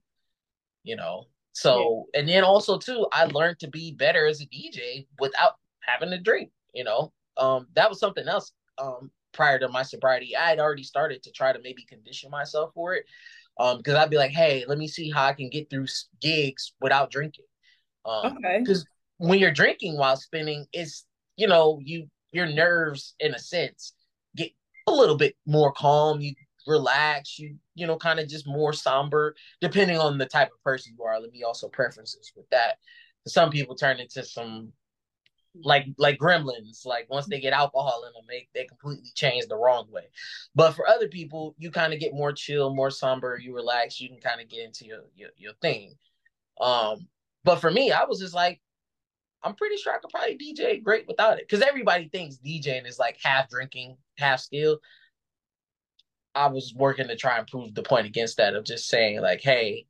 [0.84, 1.24] you know?
[1.52, 2.20] So yeah.
[2.20, 6.18] and then also too I learned to be better as a DJ without having to
[6.18, 7.12] drink you know?
[7.38, 10.36] Um that was something else um prior to my sobriety.
[10.36, 13.06] I had already started to try to maybe condition myself for it
[13.58, 15.86] um because I'd be like hey let me see how I can get through
[16.20, 17.46] gigs without drinking.
[18.04, 18.58] Um okay.
[18.60, 18.86] because
[19.18, 21.04] when you're drinking while spinning, it's
[21.36, 23.92] you know you your nerves in a sense
[24.36, 24.50] get
[24.86, 26.20] a little bit more calm.
[26.20, 26.34] You
[26.66, 27.38] relax.
[27.38, 31.04] You you know kind of just more somber depending on the type of person you
[31.04, 31.20] are.
[31.20, 32.78] Let me also preferences with that.
[33.26, 34.72] Some people turn into some
[35.64, 39.56] like like gremlins like once they get alcohol in them they, they completely change the
[39.56, 40.04] wrong way
[40.54, 44.08] but for other people you kind of get more chill more somber you relax you
[44.08, 45.94] can kind of get into your, your your thing
[46.60, 47.08] um
[47.44, 48.60] but for me i was just like
[49.42, 51.48] I'm pretty sure I could probably DJ great without it.
[51.48, 54.78] Because everybody thinks DJing is like half drinking, half skill.
[56.34, 59.40] I was working to try and prove the point against that of just saying, like,
[59.40, 59.86] hey,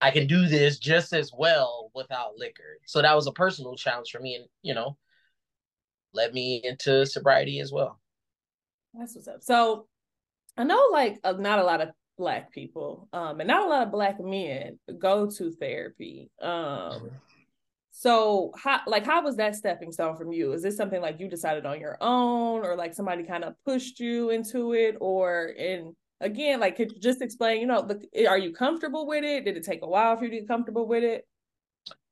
[0.00, 2.78] I can do this just as well without liquor.
[2.86, 4.96] So that was a personal challenge for me and, you know,
[6.12, 8.00] led me into sobriety as well.
[8.94, 9.42] That's what's up.
[9.42, 9.86] So
[10.56, 13.82] I know like uh, not a lot of black people um and not a lot
[13.82, 16.30] of black men go to therapy.
[16.40, 17.06] Um mm-hmm.
[17.98, 20.52] So how like how was that stepping stone from you?
[20.52, 24.00] Is this something like you decided on your own or like somebody kind of pushed
[24.00, 28.36] you into it or in again like could you just explain, you know, the, are
[28.36, 29.46] you comfortable with it?
[29.46, 31.26] Did it take a while for you to get comfortable with it?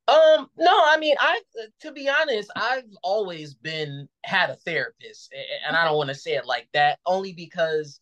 [0.09, 1.43] Um no, I mean I
[1.83, 5.35] to be honest, I've always been had a therapist
[5.67, 8.01] and I don't want to say it like that only because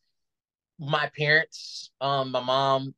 [0.79, 2.95] my parents, um my mom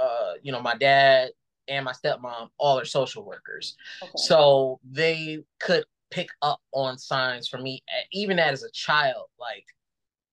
[0.00, 1.32] uh you know, my dad
[1.72, 3.76] and my stepmom all are social workers.
[4.02, 4.12] Okay.
[4.16, 7.82] So they could pick up on signs for me,
[8.12, 9.64] even as a child, like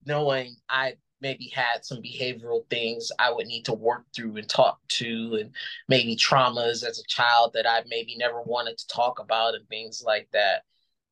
[0.06, 4.80] knowing I maybe had some behavioral things I would need to work through and talk
[4.89, 5.52] to, and
[5.88, 10.04] maybe traumas as a child that I maybe never wanted to talk about, and things
[10.06, 10.63] like that.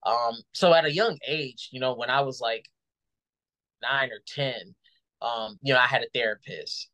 [0.05, 2.69] Um, so at a young age, you know, when I was like
[3.81, 4.75] nine or 10,
[5.21, 6.89] um, you know, I had a therapist.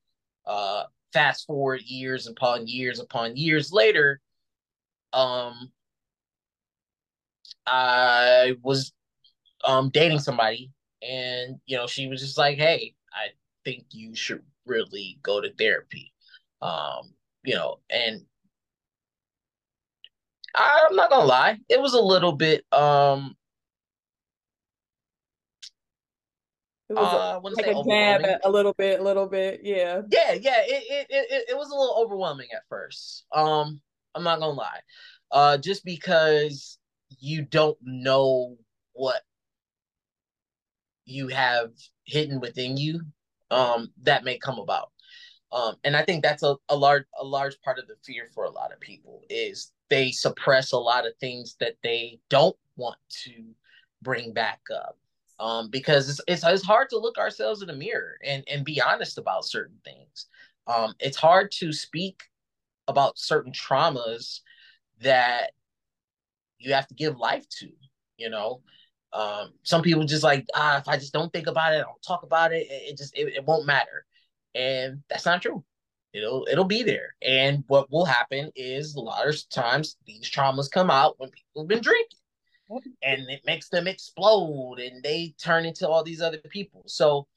[0.45, 0.83] Uh,
[1.13, 4.21] fast forward years upon years upon years later,
[5.13, 5.71] um,
[7.65, 8.91] I was
[9.63, 10.71] um dating somebody,
[11.01, 13.29] and you know, she was just like, "Hey, I
[13.65, 16.13] think you should really go to therapy."
[16.61, 18.25] Um, you know, and
[20.55, 23.35] I'm not gonna lie, it was a little bit um
[26.93, 30.01] It was uh, like a jab a little bit, a little bit, yeah.
[30.11, 30.61] Yeah, yeah.
[30.61, 33.25] It, it it it was a little overwhelming at first.
[33.31, 33.81] Um,
[34.13, 34.79] I'm not gonna lie.
[35.31, 36.77] Uh, just because
[37.19, 38.57] you don't know
[38.93, 39.21] what
[41.05, 41.71] you have
[42.05, 43.01] hidden within you,
[43.49, 44.91] um, that may come about.
[45.51, 48.43] Um, and I think that's a, a large a large part of the fear for
[48.43, 52.97] a lot of people is they suppress a lot of things that they don't want
[53.23, 53.31] to
[54.01, 54.97] bring back up
[55.39, 58.81] um, because it's, it's, it's hard to look ourselves in the mirror and and be
[58.81, 60.27] honest about certain things.
[60.67, 62.23] Um, it's hard to speak
[62.87, 64.39] about certain traumas
[65.01, 65.51] that
[66.59, 67.69] you have to give life to.
[68.17, 68.61] You know,
[69.11, 72.01] um, some people just like ah, if I just don't think about it, I don't
[72.05, 74.05] talk about it, it, it just it, it won't matter,
[74.55, 75.63] and that's not true.
[76.13, 80.71] It'll it'll be there, and what will happen is a lot of times these traumas
[80.71, 82.19] come out when people have been drinking
[83.01, 86.83] and it makes them explode and they turn into all these other people.
[86.87, 87.27] So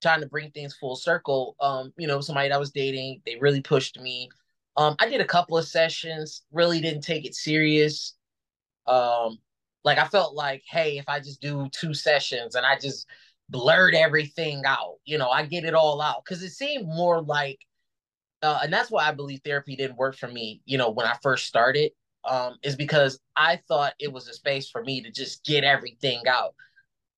[0.00, 3.36] trying to bring things full circle, um, you know, somebody that I was dating, they
[3.36, 4.28] really pushed me.
[4.76, 8.14] Um, I did a couple of sessions, really didn't take it serious.
[8.86, 9.38] Um,
[9.84, 13.06] like I felt like, hey, if I just do two sessions and I just
[13.52, 14.96] blurred everything out.
[15.04, 17.60] You know, I get it all out because it seemed more like,
[18.42, 20.62] uh, and that's why I believe therapy didn't work for me.
[20.64, 21.92] You know, when I first started,
[22.24, 26.22] um, is because I thought it was a space for me to just get everything
[26.28, 26.54] out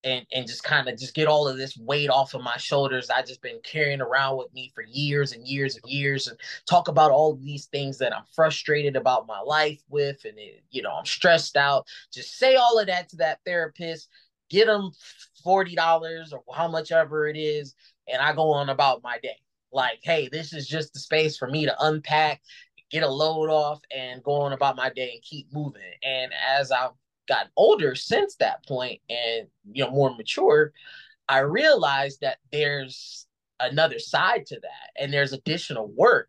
[0.04, 3.10] and and just kind of just get all of this weight off of my shoulders.
[3.10, 6.38] I just been carrying around with me for years and years and years and
[6.68, 10.82] talk about all these things that I'm frustrated about my life with and it, you
[10.82, 11.86] know I'm stressed out.
[12.12, 14.08] Just say all of that to that therapist
[14.50, 14.92] get them
[15.44, 17.74] $40 or how much ever it is
[18.06, 19.38] and I go on about my day.
[19.72, 22.42] Like hey this is just the space for me to unpack
[22.94, 26.70] get a load off and go on about my day and keep moving and as
[26.70, 26.90] I've
[27.28, 30.72] gotten older since that point and you know more mature
[31.28, 33.26] i realized that there's
[33.60, 36.28] another side to that and there's additional work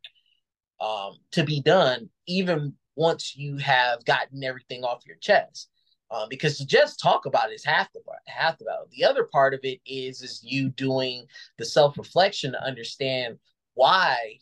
[0.80, 5.70] um, to be done even once you have gotten everything off your chest
[6.12, 8.88] um, because to just talk about it is half the half the battle.
[8.96, 11.26] The other part of it is is you doing
[11.58, 13.40] the self reflection to understand
[13.74, 14.38] why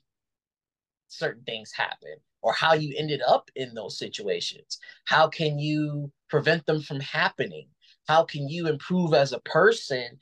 [1.13, 4.77] certain things happen or how you ended up in those situations.
[5.05, 7.67] How can you prevent them from happening?
[8.07, 10.19] How can you improve as a person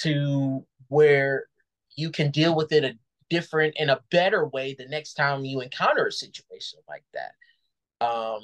[0.00, 1.46] to where
[1.96, 2.98] you can deal with it a
[3.30, 8.06] different and a better way the next time you encounter a situation like that?
[8.06, 8.40] Um,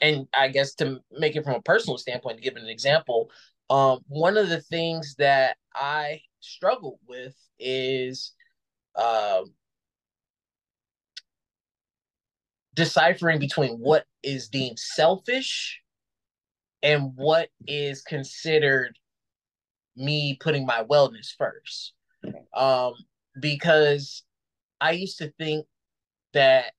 [0.00, 3.30] and I guess to make it from a personal standpoint, to give an example,
[3.68, 8.32] um, one of the things that I struggled with is
[8.94, 9.52] um,
[12.76, 15.80] deciphering between what is deemed selfish
[16.82, 18.96] and what is considered
[19.96, 21.94] me putting my wellness first.
[22.54, 22.92] Um,
[23.40, 24.22] because
[24.80, 25.66] I used to think
[26.34, 26.72] that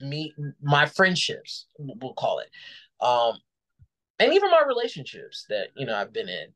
[0.00, 2.50] me, my friendships, we'll call it,
[3.00, 3.38] um,
[4.18, 6.48] and even my relationships that you know I've been in,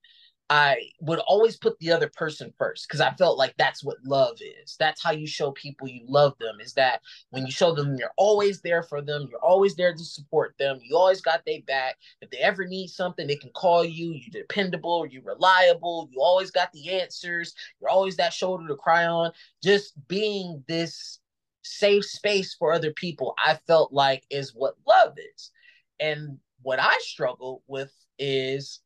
[0.50, 4.36] I would always put the other person first because I felt like that's what love
[4.40, 4.76] is.
[4.78, 8.12] That's how you show people you love them is that when you show them you're
[8.18, 11.96] always there for them, you're always there to support them, you always got their back.
[12.20, 16.50] If they ever need something, they can call you, you're dependable, you're reliable, you always
[16.50, 19.32] got the answers, you're always that shoulder to cry on.
[19.62, 21.20] Just being this
[21.62, 25.50] safe space for other people, I felt like is what love is.
[25.98, 28.80] And what I struggle with is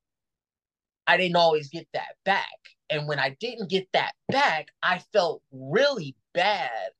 [1.08, 2.46] I didn't always get that back.
[2.90, 6.90] And when I didn't get that back, I felt really bad.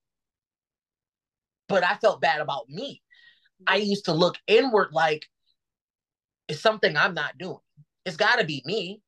[1.69, 3.03] But I felt bad about me.
[3.67, 3.91] I mm-hmm.
[3.91, 5.27] used to look inward like
[6.49, 7.59] it's something I'm not doing.
[8.07, 9.03] It's got to be me.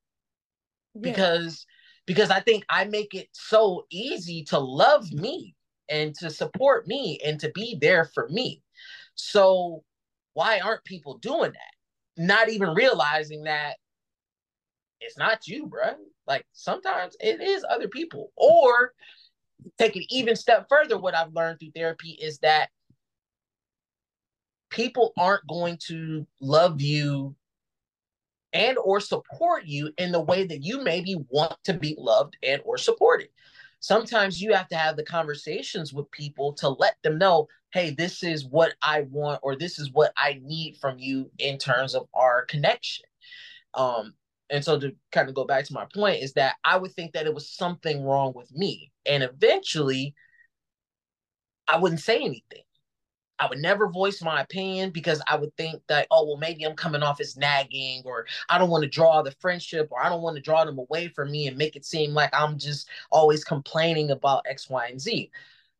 [0.94, 1.00] Yeah.
[1.00, 1.66] Because
[2.06, 5.54] because I think I make it so easy to love me
[5.88, 8.62] and to support me and to be there for me.
[9.14, 9.84] So
[10.34, 12.22] why aren't people doing that?
[12.22, 13.76] Not even realizing that
[15.00, 15.94] it's not you, bro.
[16.26, 18.32] Like sometimes it is other people.
[18.36, 18.92] Or
[19.78, 22.70] take it even step further, what I've learned through therapy is that
[24.70, 27.34] people aren't going to love you
[28.52, 32.60] and or support you in the way that you maybe want to be loved and
[32.64, 33.28] or supported
[33.80, 38.22] sometimes you have to have the conversations with people to let them know hey this
[38.22, 42.06] is what i want or this is what i need from you in terms of
[42.14, 43.04] our connection
[43.74, 44.12] um
[44.50, 47.12] and so to kind of go back to my point is that I would think
[47.12, 48.92] that it was something wrong with me.
[49.06, 50.14] And eventually
[51.68, 52.64] I wouldn't say anything.
[53.38, 56.76] I would never voice my opinion because I would think that, oh, well, maybe I'm
[56.76, 60.20] coming off as nagging, or I don't want to draw the friendship, or I don't
[60.20, 63.42] want to draw them away from me and make it seem like I'm just always
[63.42, 65.30] complaining about X, Y, and Z.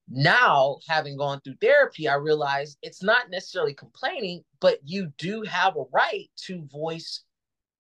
[0.09, 5.77] Now, having gone through therapy, I realize it's not necessarily complaining, but you do have
[5.77, 7.25] a right to voice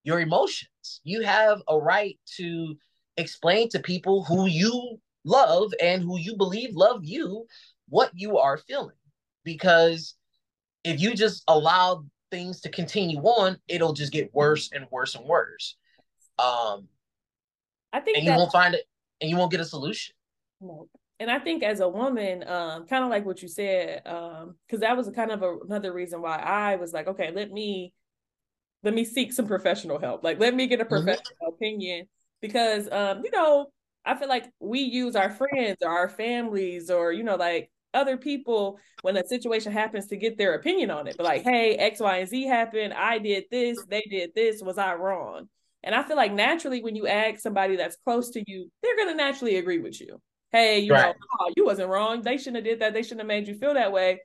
[0.04, 1.00] your emotions.
[1.04, 2.74] You have a right to
[3.16, 7.46] explain to people who you love and who you believe love you
[7.88, 8.96] what you are feeling.
[9.44, 10.14] Because
[10.84, 15.24] if you just allow things to continue on, it'll just get worse and worse and
[15.26, 15.76] worse.
[16.38, 16.88] Um,
[17.92, 18.84] I think, and you won't find it,
[19.20, 20.14] and you won't get a solution.
[21.18, 24.80] And I think as a woman, um, kind of like what you said, um, because
[24.80, 27.92] that was kind of a, another reason why I was like, okay, let me
[28.82, 30.24] let me seek some professional help.
[30.24, 30.94] Like, let me get a mm-hmm.
[30.94, 31.54] professional mm-hmm.
[31.54, 32.06] opinion
[32.40, 33.66] because, um, you know,
[34.04, 38.16] I feel like we use our friends or our families or, you know, like other
[38.16, 41.16] people when a situation happens to get their opinion on it.
[41.16, 42.94] But like, hey, X, Y, and Z happened.
[42.94, 43.84] I did this.
[43.88, 44.62] They did this.
[44.62, 45.48] Was I wrong?
[45.82, 49.14] And I feel like naturally, when you ask somebody that's close to you, they're gonna
[49.14, 50.20] naturally agree with you.
[50.52, 51.06] Hey, you right.
[51.06, 52.22] know, oh, you wasn't wrong.
[52.22, 52.92] They shouldn't have did that.
[52.92, 54.20] They shouldn't have made you feel that way.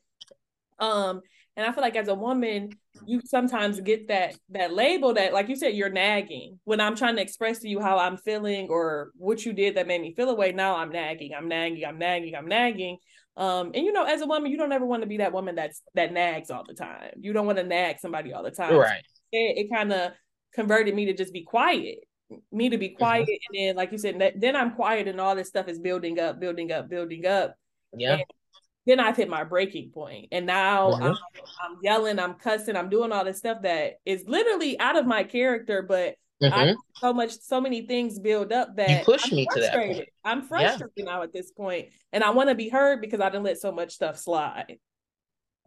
[0.80, 1.22] Um,
[1.58, 2.72] And I feel like as a woman,
[3.06, 6.60] you sometimes get that that label that, like you said, you're nagging.
[6.66, 9.88] When I'm trying to express to you how I'm feeling or what you did that
[9.88, 12.98] made me feel away, now I'm nagging, I'm nagging, I'm nagging, I'm nagging.
[13.38, 15.56] Um, and you know, as a woman, you don't ever want to be that woman
[15.56, 17.12] that's that nags all the time.
[17.20, 18.76] You don't want to nag somebody all the time.
[18.76, 19.04] Right.
[19.32, 20.12] it, it kind of
[20.54, 22.00] converted me to just be quiet
[22.52, 22.98] me to be mm-hmm.
[22.98, 23.56] quiet mm-hmm.
[23.56, 26.40] and then like you said then i'm quiet and all this stuff is building up
[26.40, 27.56] building up building up
[27.96, 28.24] yeah and
[28.86, 31.04] then i've hit my breaking point and now mm-hmm.
[31.04, 31.18] I'm,
[31.64, 35.24] I'm, yelling i'm cussing i'm doing all this stuff that is literally out of my
[35.24, 36.74] character but mm-hmm.
[36.98, 40.10] So much so many things build up that you push I'm me to that point.
[40.24, 41.06] i'm frustrated yeah.
[41.06, 43.72] now at this point and i want to be heard because i didn't let so
[43.72, 44.78] much stuff slide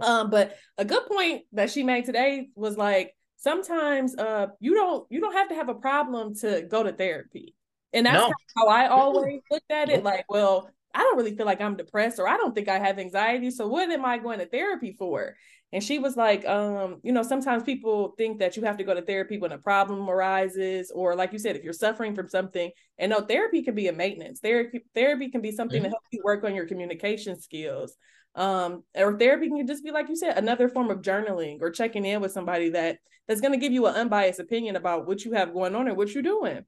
[0.01, 5.07] um but a good point that she made today was like sometimes uh you don't
[5.11, 7.55] you don't have to have a problem to go to therapy.
[7.93, 8.33] And that's no.
[8.55, 10.05] how I always looked at it.
[10.05, 12.99] Like, well, I don't really feel like I'm depressed or I don't think I have
[12.99, 13.53] anxiety.
[13.53, 15.37] So what am I going to therapy for?
[15.73, 18.95] And she was like, um, you know, sometimes people think that you have to go
[18.95, 22.73] to therapy when a problem arises, or like you said, if you're suffering from something.
[22.99, 24.41] And no, therapy can be a maintenance.
[24.41, 25.85] Therapy therapy can be something mm-hmm.
[25.85, 27.95] to help you work on your communication skills.
[28.35, 32.05] Um, or therapy can just be like you said, another form of journaling or checking
[32.05, 35.33] in with somebody that that's going to give you an unbiased opinion about what you
[35.35, 36.65] have going on and what you're doing.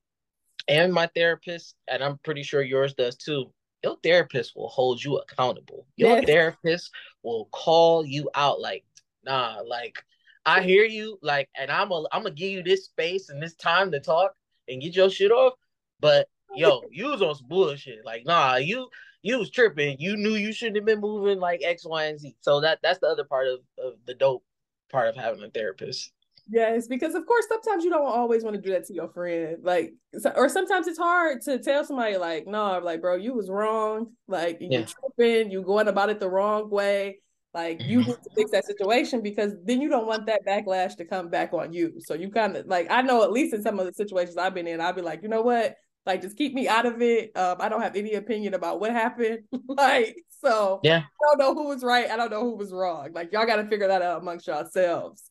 [0.68, 3.52] And my therapist, and I'm pretty sure yours does too.
[3.82, 5.86] Your therapist will hold you accountable.
[5.96, 6.24] Your yes.
[6.26, 6.90] therapist
[7.22, 8.84] will call you out like,
[9.24, 9.98] nah, like
[10.44, 13.54] I hear you, like, and I'm a, I'm gonna give you this space and this
[13.54, 14.34] time to talk
[14.68, 15.54] and get your shit off.
[16.00, 18.04] But yo, you was on some bullshit.
[18.04, 18.88] Like, nah, you
[19.22, 19.98] you was tripping.
[19.98, 22.36] You knew you shouldn't have been moving like X, Y, and Z.
[22.40, 24.44] So that that's the other part of, of the dope
[24.90, 26.12] part of having a therapist.
[26.51, 29.59] Yes, because of course sometimes you don't always want to do that to your friend.
[29.62, 29.94] Like
[30.34, 34.12] or sometimes it's hard to tell somebody like, no, like bro, you was wrong.
[34.26, 34.84] Like you yeah.
[34.84, 37.20] tripping, you going about it the wrong way.
[37.55, 38.11] Like you mm-hmm.
[38.11, 41.53] need to fix that situation because then you don't want that backlash to come back
[41.53, 41.94] on you.
[42.01, 44.55] So you kind of like I know at least in some of the situations I've
[44.55, 45.76] been in, I'd be like, you know what?
[46.07, 47.36] Like just keep me out of it.
[47.36, 49.40] Um, I don't have any opinion about what happened.
[49.68, 52.11] like so yeah, I don't know who was right.
[52.11, 53.11] I don't know who was wrong.
[53.12, 55.29] Like y'all got to figure that out amongst yourselves.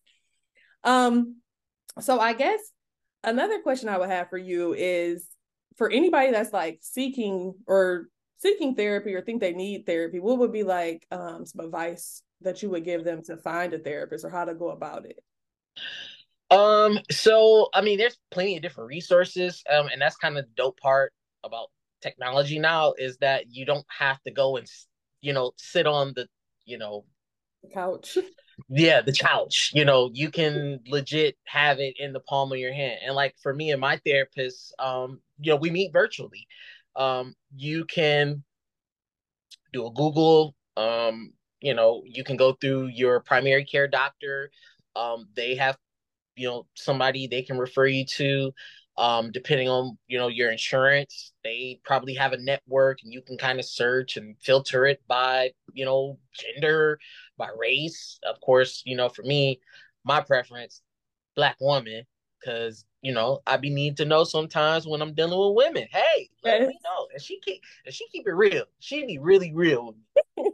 [0.83, 1.37] Um,
[1.99, 2.59] so I guess
[3.23, 5.27] another question I would have for you is
[5.77, 8.07] for anybody that's like seeking or
[8.37, 12.63] seeking therapy or think they need therapy, what would be like um, some advice that
[12.63, 15.19] you would give them to find a therapist or how to go about it?
[16.51, 20.51] Um, so I mean, there's plenty of different resources, um, and that's kind of the
[20.55, 21.13] dope part
[21.43, 21.67] about
[22.01, 24.67] technology now is that you don't have to go and
[25.21, 26.27] you know sit on the
[26.65, 27.05] you know
[27.73, 28.17] couch
[28.67, 32.73] yeah the couch you know you can legit have it in the palm of your
[32.73, 32.99] hand.
[33.05, 36.47] And like for me and my therapist um you know we meet virtually.
[36.95, 38.43] Um you can
[39.71, 41.31] do a google um
[41.61, 44.51] you know you can go through your primary care doctor.
[44.95, 45.77] Um they have
[46.35, 48.51] you know somebody they can refer you to.
[48.97, 53.37] Um, depending on you know your insurance they probably have a network and you can
[53.37, 56.99] kind of search and filter it by you know gender
[57.39, 59.59] by race of course you know for me
[60.05, 60.83] my preference
[61.35, 62.03] black woman
[62.39, 65.87] because you know I be need to know sometimes when I'm dealing with women.
[65.91, 67.07] Hey, let me know.
[67.13, 68.65] And she keep and she keep it real.
[68.79, 69.95] She be really real.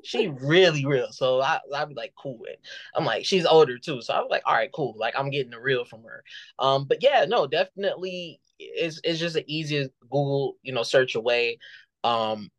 [0.04, 1.12] she really real.
[1.12, 2.38] So I I be like cool.
[2.40, 2.58] with.
[2.94, 4.96] I'm like she's older too, so I was like all right, cool.
[4.98, 6.24] Like I'm getting the real from her.
[6.60, 11.60] Um, but yeah, no, definitely it's it's just an easy Google you know search away.
[12.04, 12.52] Um,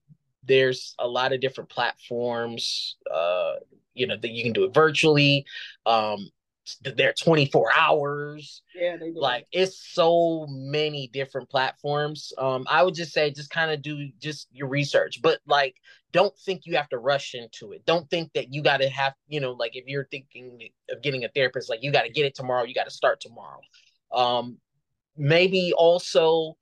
[0.45, 2.97] there's a lot of different platforms.
[3.13, 3.55] Uh,
[3.97, 5.45] you know that you can do it virtually.
[5.85, 6.31] Um,
[6.83, 8.63] they're 24 hours.
[8.75, 9.21] Yeah, they do.
[9.21, 12.33] Like it's so many different platforms.
[12.39, 15.77] Um, I would just say just kind of do just your research, but like
[16.13, 17.85] don't think you have to rush into it.
[17.85, 21.25] Don't think that you got to have, you know, like if you're thinking of getting
[21.25, 23.61] a therapist, like you got to get it tomorrow, you got to start tomorrow.
[24.13, 24.59] Um,
[25.17, 26.57] maybe also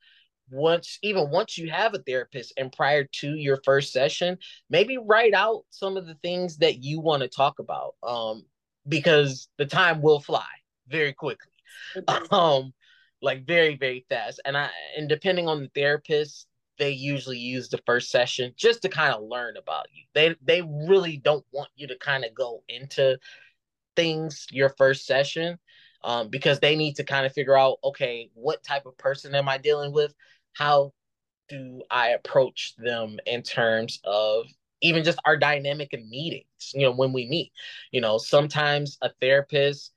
[0.51, 4.37] once even once you have a therapist and prior to your first session
[4.69, 8.45] maybe write out some of the things that you want to talk about um
[8.89, 10.47] because the time will fly
[10.89, 11.51] very quickly.
[12.31, 12.73] Um,
[13.21, 14.41] like very, very fast.
[14.45, 16.47] And I and depending on the therapist,
[16.79, 20.05] they usually use the first session just to kind of learn about you.
[20.15, 23.19] They they really don't want you to kind of go into
[23.97, 25.59] things your first session
[26.03, 29.49] um, because they need to kind of figure out okay what type of person am
[29.49, 30.13] i dealing with
[30.55, 30.93] how
[31.49, 34.47] do i approach them in terms of
[34.85, 37.53] even just our dynamic in meetings, you know, when we meet.
[37.91, 39.93] You know, sometimes a therapist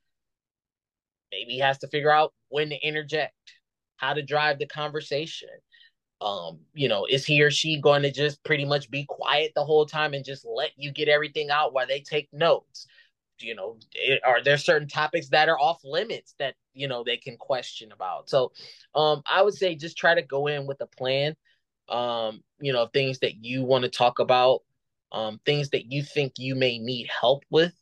[1.29, 3.33] maybe has to figure out when to interject,
[3.97, 5.49] how to drive the conversation.
[6.21, 9.65] Um, you know, is he or she going to just pretty much be quiet the
[9.65, 12.87] whole time and just let you get everything out while they take notes?
[13.39, 13.77] you know,
[14.25, 18.29] are there certain topics that are off limits that you know they can question about?
[18.29, 18.51] So,
[18.95, 21.35] um, I would say just try to go in with a plan.
[21.89, 24.61] Um, you know, things that you want to talk about,
[25.11, 27.73] um, things that you think you may need help with,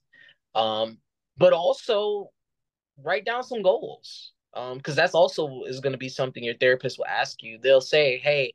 [0.53, 0.99] um,
[1.37, 2.29] but also
[3.03, 4.31] write down some goals.
[4.53, 7.59] Um, because that's also is going to be something your therapist will ask you.
[7.61, 8.53] They'll say, "Hey,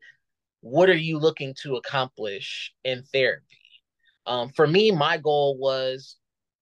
[0.62, 3.44] what are you looking to accomplish in therapy?"
[4.26, 6.16] Um, for me, my goal was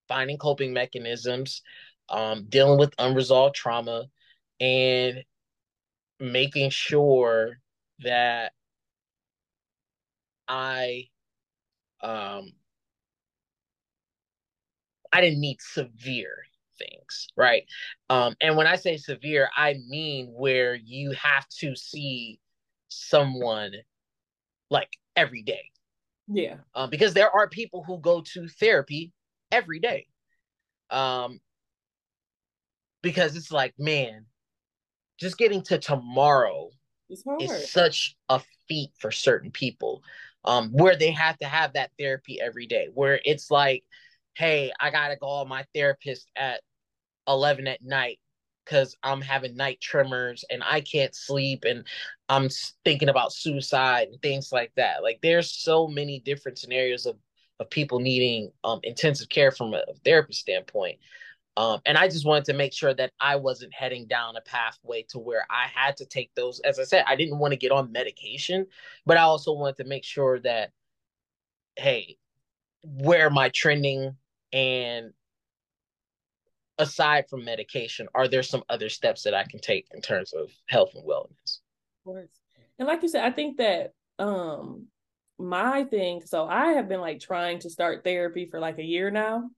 [0.08, 1.62] finding coping mechanisms,
[2.08, 4.06] um, dealing with unresolved trauma,
[4.60, 5.24] and
[6.20, 7.58] making sure
[8.00, 8.52] that
[10.48, 11.08] I
[12.00, 12.52] um
[15.12, 16.36] I didn't need severe
[16.78, 17.64] things, right?
[18.10, 22.40] Um, and when I say severe, I mean where you have to see
[22.88, 23.72] someone
[24.70, 25.70] like every day.
[26.28, 26.56] Yeah.
[26.74, 29.12] Um, because there are people who go to therapy
[29.50, 30.06] every day.
[30.90, 31.40] Um,
[33.02, 34.26] because it's like, man,
[35.18, 36.70] just getting to tomorrow
[37.40, 40.02] is such a feat for certain people.
[40.44, 43.84] Um, where they have to have that therapy every day, where it's like,
[44.34, 46.60] hey, I gotta go to my therapist at
[47.26, 48.18] 11 at night
[48.64, 51.84] because I'm having night tremors and I can't sleep and
[52.28, 52.48] I'm
[52.84, 55.02] thinking about suicide and things like that.
[55.02, 57.16] Like there's so many different scenarios of
[57.60, 60.98] of people needing um, intensive care from a therapist standpoint.
[61.58, 65.04] Um, and I just wanted to make sure that I wasn't heading down a pathway
[65.08, 66.60] to where I had to take those.
[66.60, 68.64] As I said, I didn't want to get on medication,
[69.04, 70.70] but I also wanted to make sure that,
[71.74, 72.16] hey,
[72.84, 74.14] where am I trending?
[74.52, 75.12] And
[76.78, 80.52] aside from medication, are there some other steps that I can take in terms of
[80.68, 81.58] health and wellness?
[81.98, 82.30] Of course.
[82.78, 84.86] And like you said, I think that um
[85.40, 89.10] my thing, so I have been like trying to start therapy for like a year
[89.10, 89.50] now.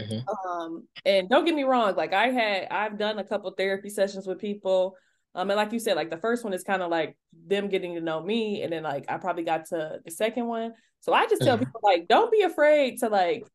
[0.00, 0.48] Mm-hmm.
[0.48, 4.26] Um, and don't get me wrong, like I had I've done a couple therapy sessions
[4.26, 4.96] with people.
[5.36, 7.16] Um, and like you said, like the first one is kind of like
[7.46, 10.72] them getting to know me, and then like I probably got to the second one.
[11.00, 11.66] So I just tell mm-hmm.
[11.66, 13.46] people like, don't be afraid to like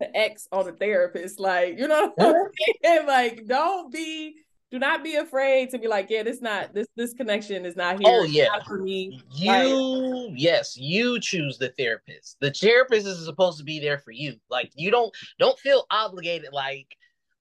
[0.00, 1.40] the X on the therapist.
[1.40, 2.48] Like, you know what I'm
[2.82, 3.06] saying?
[3.06, 4.36] Like, don't be
[4.74, 8.00] do not be afraid to be like, yeah, this not this this connection is not
[8.00, 8.08] here.
[8.08, 9.22] Oh yeah, for me.
[9.32, 12.38] You like, yes, you choose the therapist.
[12.40, 14.34] The therapist is supposed to be there for you.
[14.50, 16.52] Like you don't don't feel obligated.
[16.52, 16.88] Like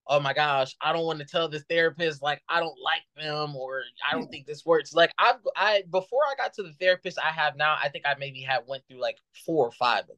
[0.06, 3.56] oh my gosh, I don't want to tell this therapist like I don't like them
[3.56, 4.94] or I don't think this works.
[4.94, 8.14] Like I I before I got to the therapist I have now, I think I
[8.20, 10.18] maybe had went through like four or five of them.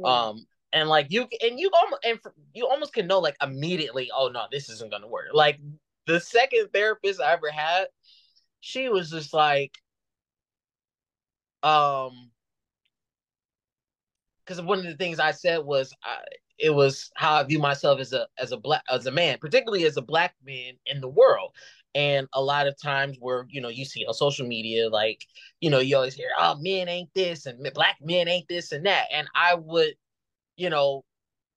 [0.00, 0.06] Yeah.
[0.06, 2.18] Um and like you and you almost and
[2.52, 5.28] you almost can know like immediately, oh no, this isn't gonna work.
[5.32, 5.60] Like
[6.06, 7.86] the second therapist I ever had,
[8.60, 9.76] she was just like,
[11.62, 12.30] um,
[14.44, 16.18] because one of the things I said was, I,
[16.58, 19.84] it was how I view myself as a as a black as a man, particularly
[19.84, 21.52] as a black man in the world.
[21.94, 25.26] And a lot of times where, you know, you see on social media, like,
[25.60, 28.84] you know, you always hear, oh, men ain't this and black men ain't this and
[28.84, 29.06] that.
[29.12, 29.94] And I would,
[30.56, 31.04] you know,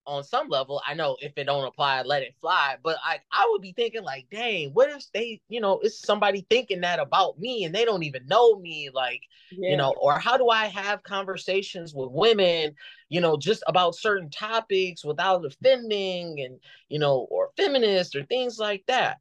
[0.09, 2.77] on some level, I know if it don't apply, let it fly.
[2.83, 6.45] But I, I would be thinking like, dang, what if they, you know, is somebody
[6.49, 9.69] thinking that about me and they don't even know me, like, yeah.
[9.69, 12.73] you know, or how do I have conversations with women,
[13.09, 18.57] you know, just about certain topics without offending and, you know, or feminist or things
[18.57, 19.17] like that.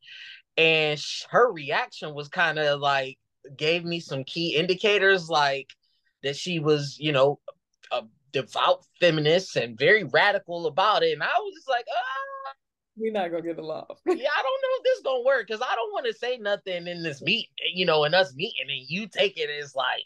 [0.57, 3.19] And her reaction was kind of like
[3.57, 5.69] gave me some key indicators, like
[6.23, 7.39] that she was, you know,
[7.93, 8.03] a
[8.43, 11.13] devout feminists and very radical about it.
[11.13, 12.55] And I was just like, ah.
[12.97, 13.87] We're not gonna get along.
[14.07, 16.87] yeah, I don't know if this gonna work because I don't want to say nothing
[16.89, 20.03] in this meet, you know, in us meeting, and you take it as like,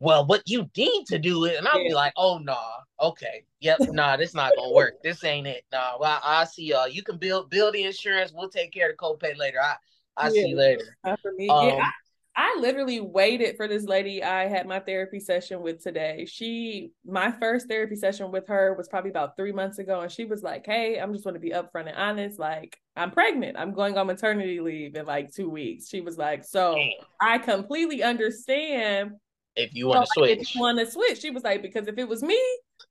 [0.00, 1.88] well, what you need to do it, and I'll yeah.
[1.88, 4.94] be like, oh no, nah, okay, yep, nah, this not gonna work.
[5.02, 5.64] This ain't it.
[5.70, 6.88] Nah, well, I, see y'all.
[6.88, 8.32] You can build build the insurance.
[8.34, 9.58] We'll take care of the copay later.
[9.60, 9.74] I
[10.16, 10.96] I yeah, see you later.
[11.20, 11.50] for me.
[11.50, 11.90] Um, yeah, I
[12.64, 16.26] literally waited for this lady I had my therapy session with today.
[16.26, 20.00] She, my first therapy session with her was probably about three months ago.
[20.00, 22.38] And she was like, Hey, I'm just going to be upfront and honest.
[22.38, 23.56] Like, I'm pregnant.
[23.58, 25.88] I'm going on maternity leave in like two weeks.
[25.88, 26.78] She was like, So
[27.20, 29.12] I completely understand
[29.56, 30.40] if you want to so, switch.
[30.40, 31.20] If you want to switch.
[31.20, 32.40] She was like, Because if it was me,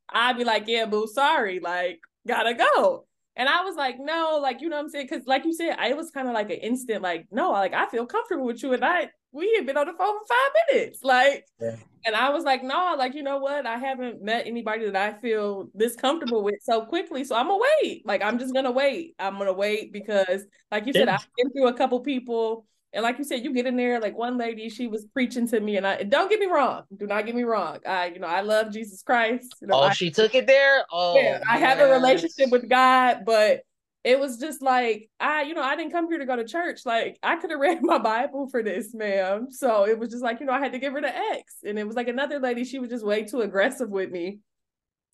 [0.09, 1.59] I'd be like, Yeah, boo, sorry.
[1.59, 3.05] Like, gotta go.
[3.35, 5.07] And I was like, no, like, you know what I'm saying?
[5.07, 7.87] Cause like you said, I was kind of like an instant, like, no, like I
[7.87, 8.73] feel comfortable with you.
[8.73, 11.03] And I we had been on the phone for five minutes.
[11.03, 11.75] Like, yeah.
[12.05, 13.65] and I was like, no, like, you know what?
[13.65, 17.23] I haven't met anybody that I feel this comfortable with so quickly.
[17.23, 18.05] So I'm gonna wait.
[18.05, 19.15] Like, I'm just gonna wait.
[19.19, 21.01] I'm gonna wait because, like you yeah.
[21.01, 23.99] said, I've been through a couple people And like you said, you get in there,
[23.99, 27.07] like one lady, she was preaching to me, and I don't get me wrong, do
[27.07, 27.79] not get me wrong.
[27.87, 29.55] I, you know, I love Jesus Christ.
[29.61, 30.85] You know, oh, I, she took it there.
[30.91, 33.61] Oh, yeah, I have a relationship with God, but
[34.03, 36.81] it was just like I, you know, I didn't come here to go to church.
[36.85, 39.47] Like I could have read my Bible for this, ma'am.
[39.49, 41.55] So it was just like, you know, I had to give her the X.
[41.63, 44.39] And it was like another lady, she was just way too aggressive with me.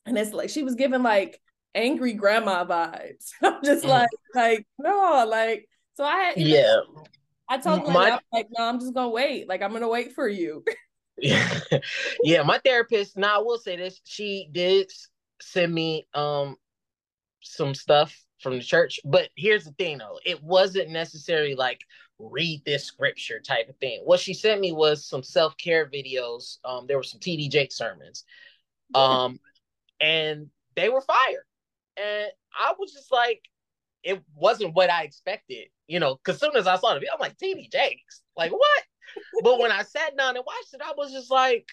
[0.05, 1.39] And it's like she was giving like
[1.75, 3.31] angry grandma vibes.
[3.43, 3.89] I'm just mm.
[3.89, 6.61] like, like, no, like, so I had Yeah.
[6.93, 7.03] Know,
[7.51, 9.47] I told her my, like, no, I'm just gonna wait.
[9.47, 10.63] Like I'm gonna wait for you.
[11.17, 11.59] yeah.
[12.23, 14.91] yeah, my therapist, now I will say this, she did
[15.41, 16.55] send me um
[17.41, 18.99] some stuff from the church.
[19.05, 21.81] But here's the thing though, it wasn't necessarily like
[22.17, 24.01] read this scripture type of thing.
[24.03, 26.57] What she sent me was some self-care videos.
[26.65, 28.25] Um, there were some TD Jake sermons.
[28.93, 29.39] Um,
[30.01, 31.45] and they were fire.
[31.97, 33.43] And I was just like,
[34.03, 37.19] it wasn't what I expected, you know, because soon as I saw the video, I'm
[37.19, 38.83] like, TD Jakes, like what?
[39.43, 41.67] but when I sat down and watched it, I was just like,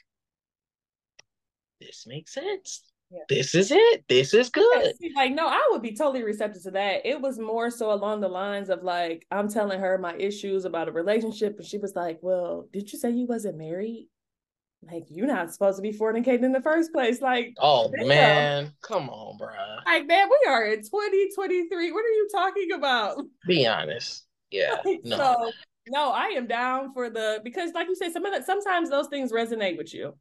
[1.81, 3.21] this makes sense yeah.
[3.29, 4.05] this is it.
[4.09, 4.93] This is good.
[5.15, 7.07] Like, no, I would be totally receptive to that.
[7.07, 10.89] It was more so along the lines of like, I'm telling her my issues about
[10.89, 14.09] a relationship, and she was like, Well, did you say you wasn't married?
[14.83, 17.21] Like, you're not supposed to be fornicating in the first place.
[17.21, 18.09] Like, oh damn.
[18.09, 19.49] man, come on, bro.
[19.87, 21.93] Like, man, we are in 2023.
[21.93, 23.25] What are you talking about?
[23.47, 24.25] Be honest.
[24.51, 24.77] Yeah.
[25.05, 25.17] no.
[25.17, 25.53] So
[25.89, 29.09] no, I am down for the because, like you said, some of that sometimes those
[29.09, 30.15] things resonate with you.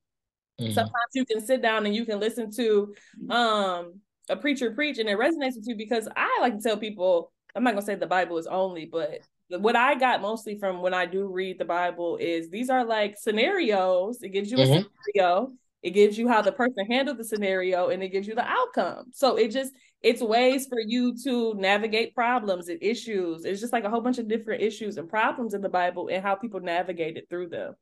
[0.60, 0.74] Mm-hmm.
[0.74, 2.94] Sometimes you can sit down and you can listen to
[3.30, 4.00] um
[4.30, 7.64] a preacher preach and it resonates with you because I like to tell people, I'm
[7.64, 11.06] not gonna say the Bible is only, but what I got mostly from when I
[11.06, 14.24] do read the Bible is these are like scenarios.
[14.24, 14.74] It gives you mm-hmm.
[14.74, 15.54] a scenario,
[15.84, 19.12] it gives you how the person handled the scenario, and it gives you the outcome.
[19.12, 23.46] So it just it's ways for you to navigate problems and issues.
[23.46, 26.24] It's just like a whole bunch of different issues and problems in the Bible and
[26.24, 27.76] how people navigated through them.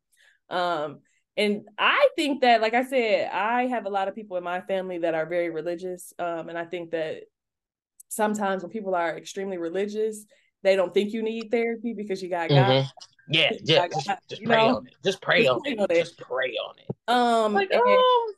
[0.50, 1.00] Um,
[1.36, 4.62] and I think that, like I said, I have a lot of people in my
[4.62, 6.14] family that are very religious.
[6.20, 7.24] Um, and I think that
[8.10, 10.26] sometimes when people are extremely religious,
[10.62, 12.58] they don't think you need therapy because you got God.
[12.58, 12.88] Mm-hmm.
[13.30, 13.88] Yeah, yeah.
[13.88, 14.78] Just, just pray know?
[14.78, 14.94] on it.
[15.04, 15.80] Just pray, just on, pray it.
[15.80, 15.96] on it.
[15.96, 16.96] Just pray on it.
[17.08, 18.34] Um, like, oh,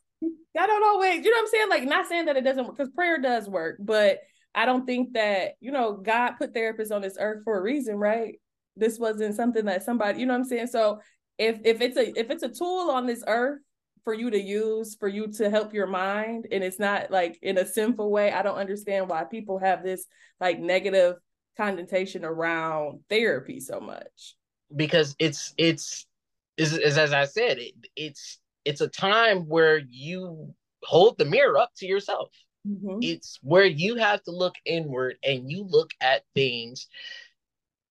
[0.58, 1.70] I don't always, you know what I'm saying?
[1.70, 4.20] Like, not saying that it doesn't work because prayer does work, but
[4.54, 7.98] I don't think that, you know, God put therapists on this earth for a reason,
[7.98, 8.40] right?
[8.78, 10.68] This wasn't something that somebody, you know what I'm saying?
[10.68, 11.02] So
[11.38, 13.60] if if it's a if it's a tool on this earth
[14.04, 17.58] for you to use for you to help your mind and it's not like in
[17.58, 20.06] a sinful way i don't understand why people have this
[20.40, 21.16] like negative
[21.58, 24.36] connotation around therapy so much
[24.76, 26.06] because it's it's
[26.58, 31.58] is, is as i said it, it's it's a time where you hold the mirror
[31.58, 32.30] up to yourself
[32.68, 33.00] mm-hmm.
[33.02, 36.88] it's where you have to look inward and you look at things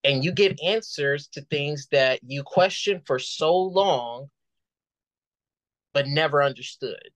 [0.05, 4.29] and you get answers to things that you question for so long
[5.93, 7.09] but never understood.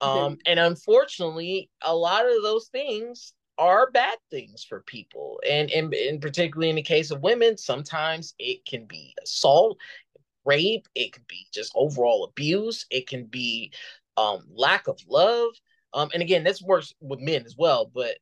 [0.00, 5.40] Um and unfortunately a lot of those things are bad things for people.
[5.48, 9.78] And, and and particularly in the case of women sometimes it can be assault
[10.44, 13.72] rape it could be just overall abuse it can be
[14.16, 15.50] um lack of love.
[15.94, 18.16] Um and again this works with men as well but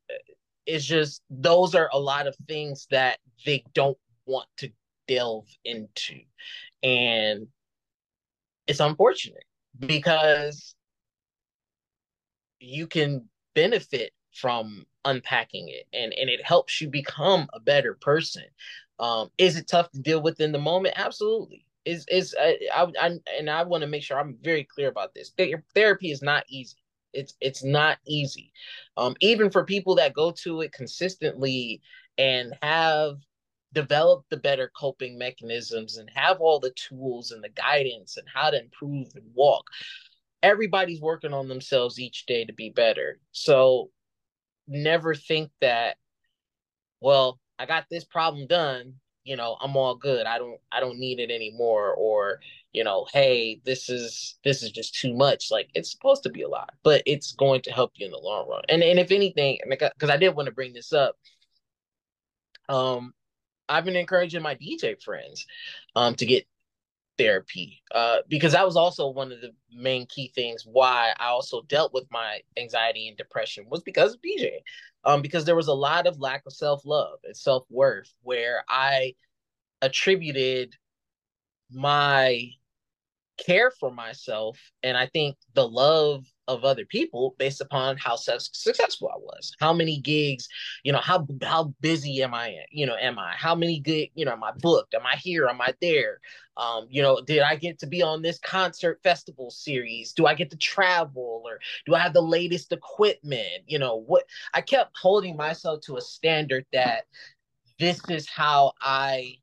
[0.65, 4.69] it's just those are a lot of things that they don't want to
[5.07, 6.19] delve into.
[6.83, 7.47] And
[8.67, 9.43] it's unfortunate
[9.79, 10.75] because
[12.59, 18.43] you can benefit from unpacking it and, and it helps you become a better person.
[18.99, 20.95] Um, is it tough to deal with in the moment?
[20.97, 21.65] Absolutely.
[21.83, 25.15] Is is I, I, I and I want to make sure I'm very clear about
[25.15, 25.31] this.
[25.73, 26.77] Therapy is not easy.
[27.13, 28.53] It's it's not easy.
[28.97, 31.81] Um, even for people that go to it consistently
[32.17, 33.17] and have
[33.73, 38.49] developed the better coping mechanisms and have all the tools and the guidance and how
[38.49, 39.65] to improve and walk.
[40.43, 43.19] Everybody's working on themselves each day to be better.
[43.31, 43.91] So
[44.67, 45.97] never think that,
[46.99, 50.25] well, I got this problem done, you know, I'm all good.
[50.25, 52.39] I don't I don't need it anymore or
[52.73, 55.51] you know, hey, this is this is just too much.
[55.51, 58.17] Like it's supposed to be a lot, but it's going to help you in the
[58.17, 58.63] long run.
[58.69, 61.15] And and if anything, because I did want to bring this up,
[62.69, 63.13] um,
[63.69, 65.45] I've been encouraging my DJ friends,
[65.95, 66.45] um, to get
[67.21, 71.61] therapy, uh, because that was also one of the main key things why I also
[71.63, 74.59] dealt with my anxiety and depression was because of DJ,
[75.03, 78.63] um, because there was a lot of lack of self love and self worth where
[78.67, 79.13] I
[79.81, 80.75] attributed
[81.71, 82.49] my
[83.37, 84.59] care for myself.
[84.83, 89.55] And I think the love of other people based upon how successful I was.
[89.59, 90.47] How many gigs,
[90.83, 92.55] you know, how how busy am I?
[92.71, 93.33] You know, am I?
[93.35, 94.93] How many good, you know, am I booked?
[94.93, 95.47] Am I here?
[95.47, 96.19] Am I there?
[96.57, 100.13] Um, you know, did I get to be on this concert festival series?
[100.13, 103.63] Do I get to travel or do I have the latest equipment?
[103.65, 107.05] You know, what I kept holding myself to a standard that
[107.79, 109.37] this is how I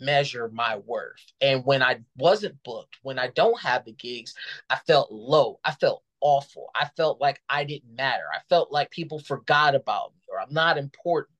[0.00, 1.24] measure my worth.
[1.40, 4.34] And when I wasn't booked, when I don't have the gigs,
[4.68, 5.60] I felt low.
[5.64, 6.70] I felt awful.
[6.74, 8.24] I felt like I didn't matter.
[8.32, 11.36] I felt like people forgot about me or I'm not important.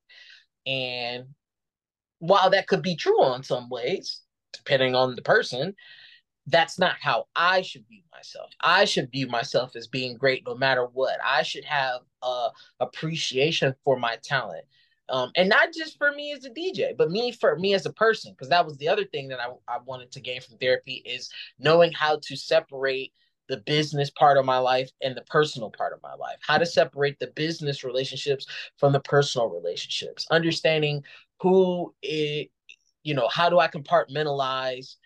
[0.66, 1.26] And
[2.18, 4.20] while that could be true on some ways,
[4.52, 5.74] depending on the person,
[6.46, 8.50] that's not how I should view myself.
[8.60, 11.18] I should view myself as being great no matter what.
[11.24, 12.48] I should have a
[12.80, 14.64] appreciation for my talent
[15.10, 17.92] um, and not just for me as a DJ, but me for me as a
[17.92, 21.02] person, because that was the other thing that I, I wanted to gain from therapy
[21.04, 23.12] is knowing how to separate
[23.50, 26.66] the business part of my life and the personal part of my life, how to
[26.66, 28.46] separate the business relationships
[28.78, 31.02] from the personal relationships, understanding
[31.40, 32.50] who it,
[33.02, 34.96] you know, how do I compartmentalize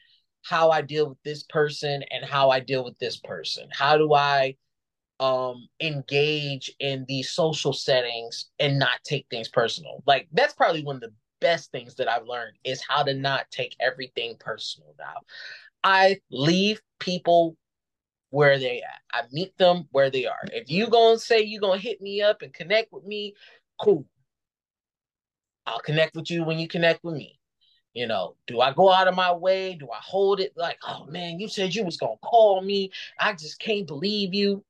[0.42, 3.68] how I deal with this person and how I deal with this person?
[3.72, 4.56] How do I
[5.20, 10.02] um engage in these social settings and not take things personal.
[10.06, 13.50] Like that's probably one of the best things that I've learned is how to not
[13.50, 15.20] take everything personal now.
[15.84, 17.56] I leave people
[18.34, 19.00] where they at.
[19.12, 20.40] I meet them where they are.
[20.52, 23.34] If you gonna say you gonna hit me up and connect with me,
[23.80, 24.06] cool.
[25.66, 27.38] I'll connect with you when you connect with me.
[27.92, 29.76] You know, do I go out of my way?
[29.76, 32.90] Do I hold it like, oh man, you said you was gonna call me.
[33.20, 34.64] I just can't believe you.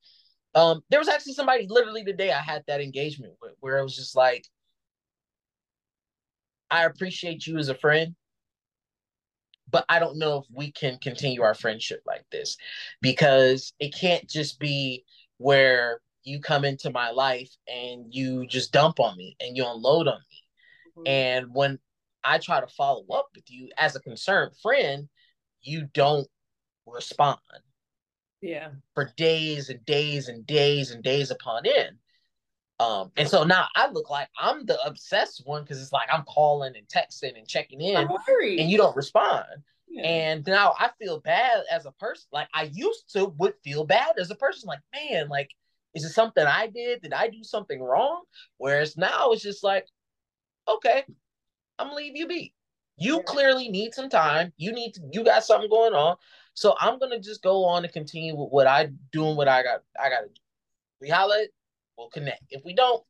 [0.55, 3.97] Um, there was actually somebody literally today I had that engagement with where it was
[3.97, 4.47] just like,
[6.71, 8.15] I appreciate you as a friend,
[9.71, 12.57] but I don't know if we can continue our friendship like this
[13.01, 15.05] because it can't just be
[15.39, 20.09] where you come into my life and you just dump on me and you unload
[20.09, 20.43] on me.
[20.99, 21.03] Mm-hmm.
[21.07, 21.79] And when
[22.23, 25.09] I try to follow up with you as a concerned friend,
[25.61, 26.29] you don't
[26.87, 27.39] respond
[28.43, 31.97] yeah for days and days and days and days upon end
[32.85, 36.25] um and so now i look like i'm the obsessed one because it's like i'm
[36.25, 37.97] calling and texting and checking in
[38.61, 39.45] and you don't respond.
[39.89, 40.03] Yeah.
[40.03, 44.19] and now i feel bad as a person like i used to would feel bad
[44.19, 45.51] as a person like man like
[45.95, 47.03] is it something i did?
[47.03, 48.25] Did i do something wrong?
[48.59, 49.87] Whereas now it's just like
[50.69, 51.05] okay
[51.79, 52.53] i'm gonna leave you be.
[52.97, 53.23] You yeah.
[53.27, 54.53] clearly need some time.
[54.57, 56.17] You need to you got something going on.
[56.55, 59.83] So I'm gonna just go on and continue with what I doing what I got
[60.01, 60.41] I gotta do.
[61.01, 61.53] We holla it,
[61.97, 62.45] we'll connect.
[62.51, 63.03] If we don't,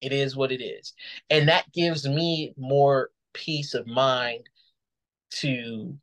[0.00, 0.92] it is what it is.
[1.30, 4.48] And that gives me more peace of mind
[5.30, 5.96] to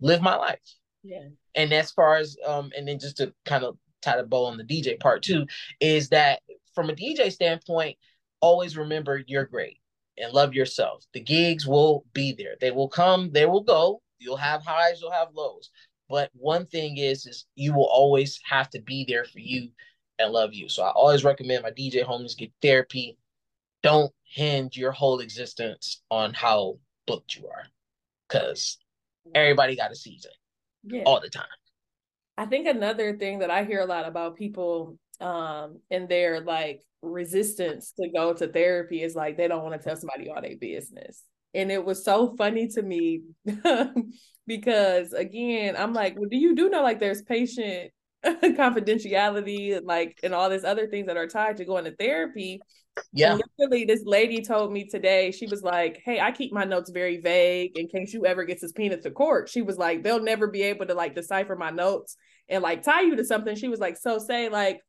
[0.00, 0.60] live my life.
[1.02, 1.28] Yeah.
[1.54, 4.56] And as far as um, and then just to kind of tie the bow on
[4.56, 5.46] the DJ part too,
[5.80, 6.40] is that
[6.74, 7.96] from a DJ standpoint,
[8.40, 9.78] always remember you're great
[10.18, 11.04] and love yourself.
[11.12, 12.56] The gigs will be there.
[12.60, 14.02] They will come, they will go.
[14.18, 15.70] You'll have highs, you'll have lows.
[16.08, 19.70] But one thing is, is you will always have to be there for you
[20.18, 20.68] and love you.
[20.68, 23.18] So I always recommend my DJ homies get therapy.
[23.82, 27.64] Don't hinge your whole existence on how booked you are,
[28.28, 28.78] because
[29.34, 30.32] everybody got a season
[30.84, 31.02] yeah.
[31.04, 31.44] all the time.
[32.38, 36.82] I think another thing that I hear a lot about people um and their like
[37.02, 40.56] resistance to go to therapy is like they don't want to tell somebody all their
[40.56, 41.22] business
[41.54, 43.22] and it was so funny to me
[44.46, 47.90] because again i'm like well do you do know like there's patient
[48.42, 52.60] confidentiality like and all these other things that are tied to going to therapy
[53.12, 56.64] yeah and literally this lady told me today she was like hey i keep my
[56.64, 60.22] notes very vague in case you ever get subpoenaed to court she was like they'll
[60.22, 62.16] never be able to like decipher my notes
[62.48, 64.80] and like tie you to something she was like so say like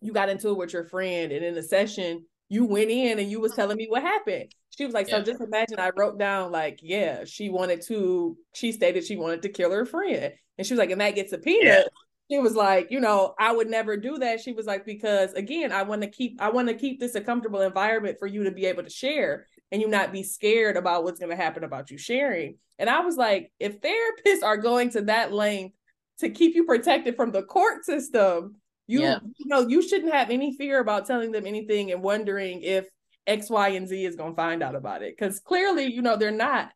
[0.00, 3.30] you got into it with your friend and in the session you went in and
[3.30, 4.54] you was telling me what happened.
[4.70, 5.18] She was like, yeah.
[5.18, 9.42] so just imagine I wrote down like, yeah, she wanted to, she stated she wanted
[9.42, 10.32] to kill her friend.
[10.58, 11.64] And she was like, and that gets subpoenaed.
[11.64, 11.82] Yeah.
[12.30, 14.40] She was like, you know, I would never do that.
[14.40, 17.20] She was like, because again, I want to keep, I want to keep this a
[17.20, 21.04] comfortable environment for you to be able to share and you not be scared about
[21.04, 22.56] what's going to happen about you sharing.
[22.78, 25.76] And I was like, if therapists are going to that length
[26.20, 28.56] to keep you protected from the court system,
[28.86, 29.18] you, yeah.
[29.22, 32.86] you know, you shouldn't have any fear about telling them anything and wondering if
[33.26, 35.16] X, Y, and Z is gonna find out about it.
[35.18, 36.70] Cause clearly, you know, they're not.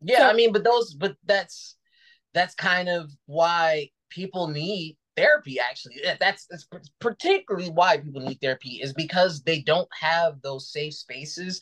[0.00, 1.76] Yeah, so, I mean, but those but that's
[2.34, 6.66] that's kind of why people need therapy actually that's, that's
[6.98, 11.60] particularly why people need therapy is because they don't have those safe spaces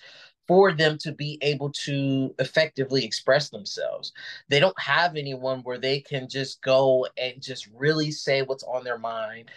[0.51, 4.13] for them to be able to effectively express themselves.
[4.49, 8.83] They don't have anyone where they can just go and just really say what's on
[8.83, 9.53] their mind,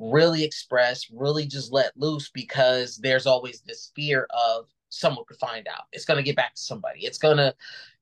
[0.00, 5.68] really express, really just let loose because there's always this fear of someone could find
[5.68, 5.84] out.
[5.92, 7.06] It's going to get back to somebody.
[7.06, 7.54] It's going to,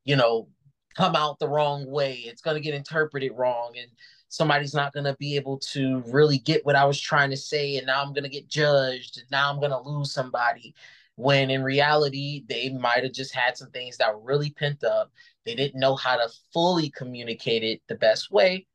[0.07, 0.49] you know,
[0.95, 2.23] come out the wrong way.
[2.27, 3.91] It's going to get interpreted wrong and
[4.29, 7.77] somebody's not going to be able to really get what I was trying to say
[7.77, 10.75] and now I'm going to get judged and now I'm going to lose somebody
[11.17, 15.11] when in reality they might have just had some things that were really pent up.
[15.45, 18.67] They didn't know how to fully communicate it the best way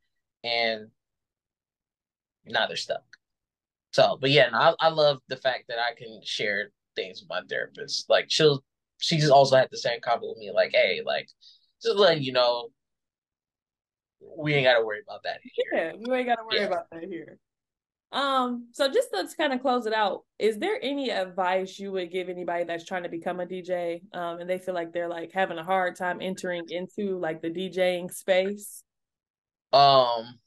[0.44, 0.88] and
[2.44, 3.02] now they're stuck.
[3.92, 7.30] So, but yeah, no, I, I love the fact that I can share things with
[7.30, 8.08] my therapist.
[8.10, 8.62] Like she'll
[8.98, 11.28] she just also had the same comment with me, like, hey, like
[11.86, 12.68] just letting you know
[14.36, 15.64] we ain't gotta worry about that here.
[15.72, 16.66] Yeah, you ain't gotta worry yeah.
[16.66, 17.38] about that here.
[18.12, 22.10] Um, so just to kind of close it out, is there any advice you would
[22.12, 25.32] give anybody that's trying to become a DJ, um, and they feel like they're like
[25.32, 28.82] having a hard time entering into like the DJing space?
[29.72, 30.38] Um,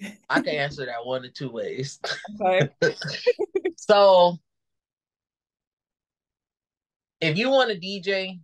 [0.30, 2.00] I can answer that one of two ways.
[2.40, 2.68] Okay.
[3.76, 4.38] so
[7.20, 8.40] if you want to DJ,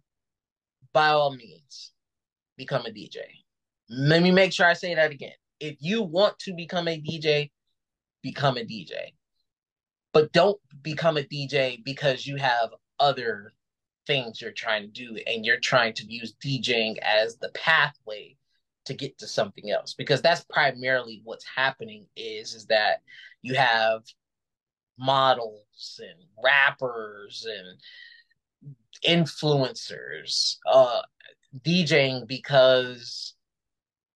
[0.93, 1.90] by all means,
[2.61, 3.21] become a DJ.
[3.89, 5.33] Let me make sure I say that again.
[5.61, 7.51] If you want to become a DJ,
[8.23, 9.15] become a DJ.
[10.13, 13.55] But don't become a DJ because you have other
[14.07, 18.37] things you're trying to do and you're trying to use DJing as the pathway
[18.85, 23.03] to get to something else because that's primarily what's happening is is that
[23.43, 24.03] you have
[24.99, 27.79] models and rappers and
[29.07, 31.03] influencers uh
[31.59, 33.35] DJing because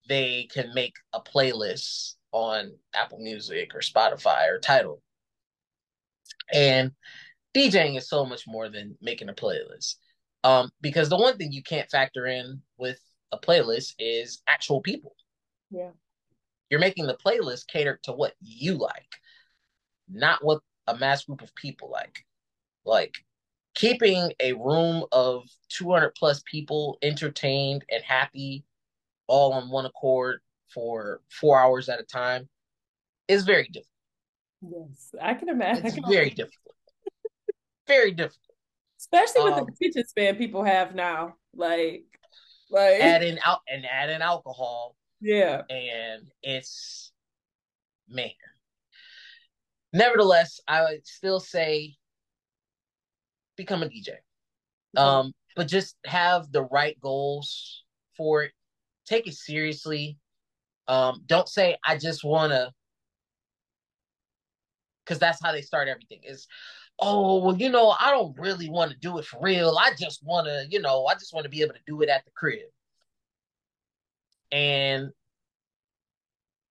[0.08, 5.00] they can make a playlist on Apple Music or Spotify or Tidal.
[6.52, 6.92] And
[7.54, 9.94] DJing is so much more than making a playlist.
[10.42, 13.00] Um, because the one thing you can't factor in with
[13.32, 15.14] a playlist is actual people.
[15.70, 15.90] Yeah.
[16.68, 19.08] You're making the playlist catered to what you like,
[20.08, 22.24] not what a mass group of people like.
[22.84, 23.14] Like
[23.74, 28.64] keeping a room of 200 plus people entertained and happy
[29.26, 30.40] all on one accord
[30.72, 32.48] for four hours at a time
[33.28, 33.88] is very difficult.
[34.62, 35.86] Yes, I can imagine.
[35.86, 36.76] It's very difficult.
[37.86, 38.40] very difficult.
[38.98, 41.34] Especially with um, the attention span people have now.
[41.54, 42.04] Like,
[42.70, 44.96] like add in out and add in alcohol.
[45.20, 45.62] Yeah.
[45.68, 47.12] And it's
[48.08, 48.30] man.
[49.92, 51.96] Nevertheless, I would still say
[53.56, 54.10] become a DJ.
[54.96, 57.84] Um, but just have the right goals
[58.16, 58.52] for it.
[59.06, 60.18] Take it seriously.
[60.86, 62.72] Um, don't say I just wanna
[65.04, 66.46] because that's how they start everything is
[67.00, 70.22] oh well you know i don't really want to do it for real i just
[70.24, 72.30] want to you know i just want to be able to do it at the
[72.30, 72.62] crib
[74.52, 75.10] and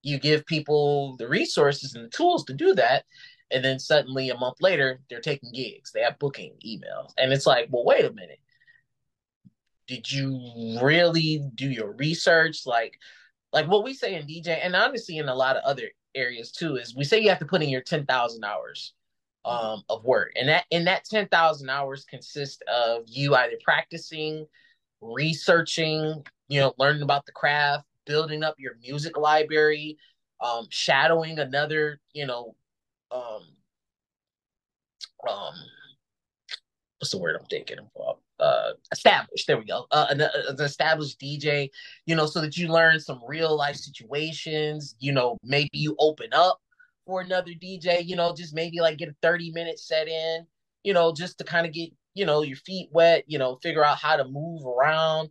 [0.02, 3.04] you give people the resources and the tools to do that
[3.54, 5.91] and then suddenly a month later they're taking gigs.
[5.91, 7.14] They have booking emails.
[7.18, 8.39] And it's like well wait a minute.
[9.88, 12.66] Did you really do your research?
[12.66, 12.99] Like
[13.51, 16.76] like what we say in dj and honestly in a lot of other areas too
[16.78, 18.93] is we say you have to put in your 10,000 hours
[19.45, 20.32] um, of work.
[20.36, 24.45] And that in that 10,000 hours consists of you either practicing,
[25.01, 29.97] researching, you know, learning about the craft, building up your music library,
[30.41, 32.56] um, shadowing another, you know,
[33.14, 33.43] um,
[35.30, 35.53] um,
[36.99, 38.18] what's the word I'm thinking of?
[38.39, 39.47] Uh, established.
[39.47, 39.86] There we go.
[39.91, 41.70] Uh, an, an, established DJ.
[42.05, 44.95] You know, so that you learn some real life situations.
[44.99, 46.59] You know, maybe you open up
[47.05, 48.05] for another DJ.
[48.05, 50.45] You know, just maybe like get a thirty minute set in.
[50.84, 53.24] You know, just to kind of get you know your feet wet.
[53.28, 55.30] You know, figure out how to move around.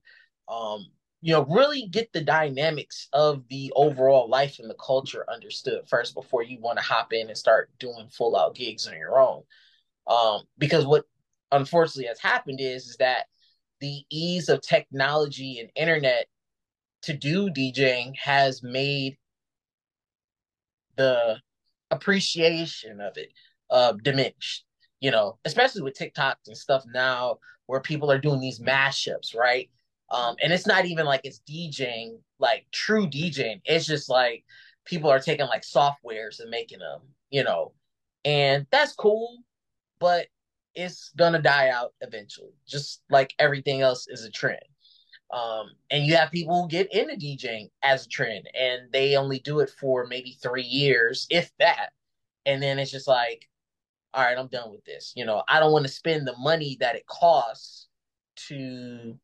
[0.49, 0.87] Um,
[1.25, 6.15] you know, really get the dynamics of the overall life and the culture understood first
[6.15, 9.43] before you want to hop in and start doing full out gigs on your own.
[10.09, 11.05] Um, because what
[11.53, 13.27] unfortunately has happened is, is that
[13.81, 16.27] the ease of technology and internet
[17.03, 19.17] to do DJing has made
[20.97, 21.39] the
[21.93, 23.33] appreciation of it
[23.71, 24.65] uh, diminished.
[24.99, 29.69] You know, especially with TikToks and stuff now, where people are doing these mashups, right?
[30.13, 33.63] Um, and it's not even like it's DJing, like true DJing.
[33.65, 34.45] It's just like
[34.85, 37.01] people are taking like softwares and making them,
[37.31, 37.73] you know,
[38.25, 39.39] and that's cool.
[39.99, 40.27] But
[40.75, 44.61] it's gonna die out eventually, just like everything else is a trend.
[45.33, 49.39] Um, and you have people who get into DJing as a trend, and they only
[49.39, 51.91] do it for maybe three years, if that,
[52.45, 53.49] and then it's just like,
[54.13, 55.15] all right, I'm done with this.
[55.17, 57.89] You know, I don't want to spend the money that it costs
[58.49, 59.19] to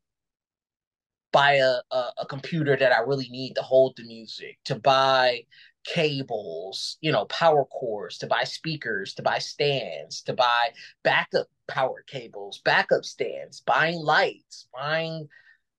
[1.32, 5.42] buy a, a, a computer that I really need to hold the music, to buy
[5.84, 10.70] cables, you know, power cords, to buy speakers, to buy stands, to buy
[11.04, 15.28] backup power cables, backup stands, buying lights, buying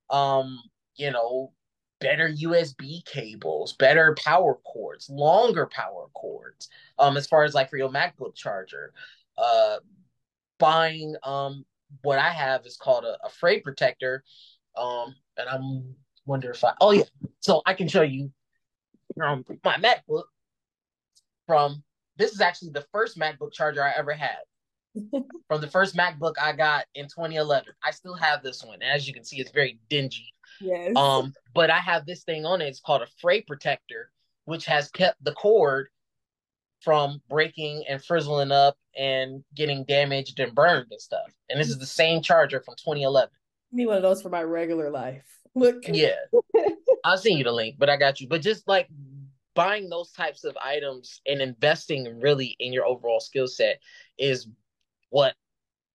[0.09, 0.59] um,
[0.95, 1.53] you know,
[1.99, 6.69] better USB cables, better power cords, longer power cords.
[6.97, 8.93] Um, as far as like for your MacBook charger,
[9.37, 9.77] uh,
[10.59, 11.65] buying um
[12.01, 14.23] what I have is called a, a fray protector.
[14.75, 17.03] Um, and I'm wonder if I oh yeah,
[17.39, 18.31] so I can show you
[19.21, 20.23] um my MacBook
[21.47, 21.83] from
[22.17, 24.37] this is actually the first MacBook charger I ever had.
[25.47, 27.69] from the first MacBook I got in 2011.
[27.83, 28.81] I still have this one.
[28.81, 30.33] As you can see, it's very dingy.
[30.59, 30.95] Yes.
[30.95, 32.67] Um, but I have this thing on it.
[32.67, 34.11] It's called a fray protector,
[34.45, 35.87] which has kept the cord
[36.81, 41.31] from breaking and frizzling up and getting damaged and burned and stuff.
[41.49, 43.29] And this is the same charger from 2011.
[43.71, 45.25] Need one of those for my regular life.
[45.55, 45.87] Look.
[45.87, 46.15] Yeah.
[47.03, 48.27] I'll send you the link, but I got you.
[48.27, 48.89] But just like
[49.55, 53.79] buying those types of items and investing really in your overall skill set
[54.17, 54.47] is
[55.09, 55.35] what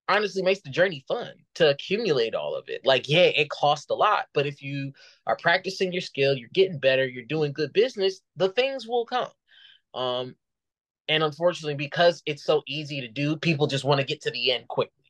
[0.08, 2.82] honestly makes the journey fun to accumulate all of it.
[2.84, 4.92] Like, yeah, it costs a lot, but if you
[5.26, 9.30] are practicing your skill, you're getting better, you're doing good business, the things will come.
[9.94, 10.34] Um,
[11.08, 14.52] and unfortunately, because it's so easy to do, people just want to get to the
[14.52, 15.03] end quickly.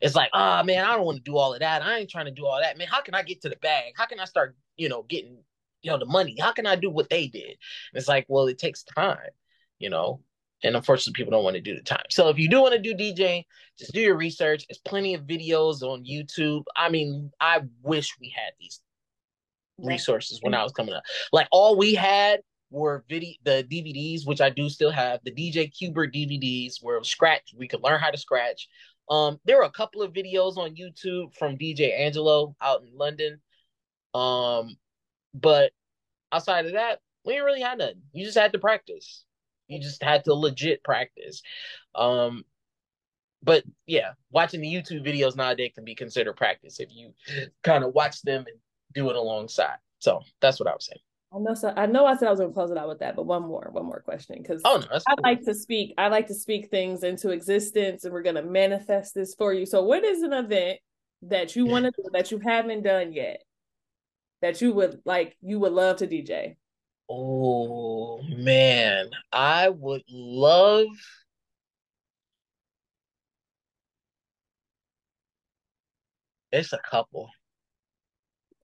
[0.00, 1.82] It's like, ah, oh, man, I don't want to do all of that.
[1.82, 2.76] I ain't trying to do all that.
[2.76, 3.94] Man, how can I get to the bag?
[3.96, 5.38] How can I start, you know, getting,
[5.82, 6.36] you know, the money?
[6.40, 7.42] How can I do what they did?
[7.44, 9.30] And it's like, well, it takes time,
[9.78, 10.20] you know,
[10.62, 12.04] and unfortunately, people don't want to do the time.
[12.10, 13.44] So if you do want to do DJing,
[13.78, 14.66] just do your research.
[14.68, 16.64] There's plenty of videos on YouTube.
[16.76, 18.80] I mean, I wish we had these
[19.78, 21.02] resources when I was coming up.
[21.32, 22.40] Like all we had
[22.70, 27.54] were video the DVDs, which I do still have, the DJ Qbert DVDs where scratch
[27.56, 28.68] we could learn how to scratch.
[29.08, 33.40] Um, there were a couple of videos on YouTube from DJ Angelo out in London.
[34.14, 34.76] Um,
[35.34, 35.72] but
[36.32, 38.02] outside of that, we didn't really have nothing.
[38.12, 39.24] You just had to practice.
[39.68, 41.42] You just had to legit practice.
[41.94, 42.44] Um,
[43.42, 47.12] but yeah, watching the YouTube videos nowadays can be considered practice if you
[47.62, 48.56] kind of watch them and
[48.94, 49.76] do it alongside.
[49.98, 51.00] So that's what I was saying.
[51.36, 51.54] I know.
[51.54, 53.26] So I know I said I was going to close it out with that, but
[53.26, 55.92] one more, one more question because oh no, I like to speak.
[55.98, 59.66] I like to speak things into existence, and we're going to manifest this for you.
[59.66, 60.78] So, what is an event
[61.22, 63.42] that you want to do that you haven't done yet
[64.40, 65.36] that you would like?
[65.42, 66.56] You would love to DJ.
[67.10, 70.86] Oh man, I would love.
[76.50, 77.28] It's a couple.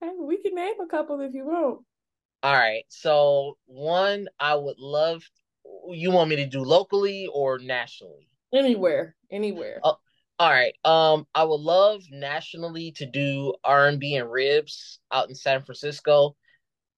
[0.02, 1.80] Okay, we can name a couple if you want.
[2.42, 2.84] All right.
[2.88, 5.22] So one, I would love.
[5.88, 8.28] You want me to do locally or nationally?
[8.52, 9.80] Anywhere, anywhere.
[9.82, 9.94] Uh,
[10.38, 10.74] all right.
[10.84, 15.62] Um, I would love nationally to do R and B and ribs out in San
[15.62, 16.36] Francisco.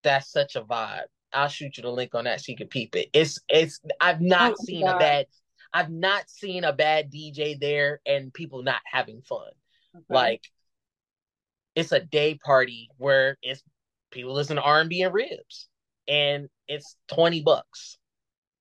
[0.03, 1.05] That's such a vibe.
[1.33, 3.11] I'll shoot you the link on that so you can peep it.
[3.13, 3.81] It's it's.
[4.01, 4.97] I've not oh, seen God.
[4.97, 5.27] a bad.
[5.73, 9.51] I've not seen a bad DJ there and people not having fun.
[9.95, 10.05] Okay.
[10.09, 10.43] Like
[11.75, 13.63] it's a day party where it's
[14.15, 15.69] people listen to R and ribs,
[16.09, 17.99] and it's twenty bucks.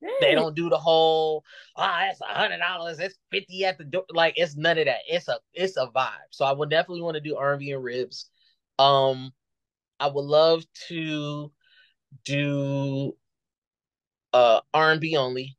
[0.01, 0.09] Hey.
[0.19, 1.45] They don't do the whole
[1.77, 4.03] ah, oh, it's a hundred dollars, it's fifty at the door.
[4.09, 4.99] Like it's none of that.
[5.07, 6.09] It's a it's a vibe.
[6.31, 8.29] So I would definitely want to do R and ribs.
[8.79, 9.31] Um,
[9.99, 11.51] I would love to
[12.25, 13.15] do
[14.33, 15.55] uh R and B only.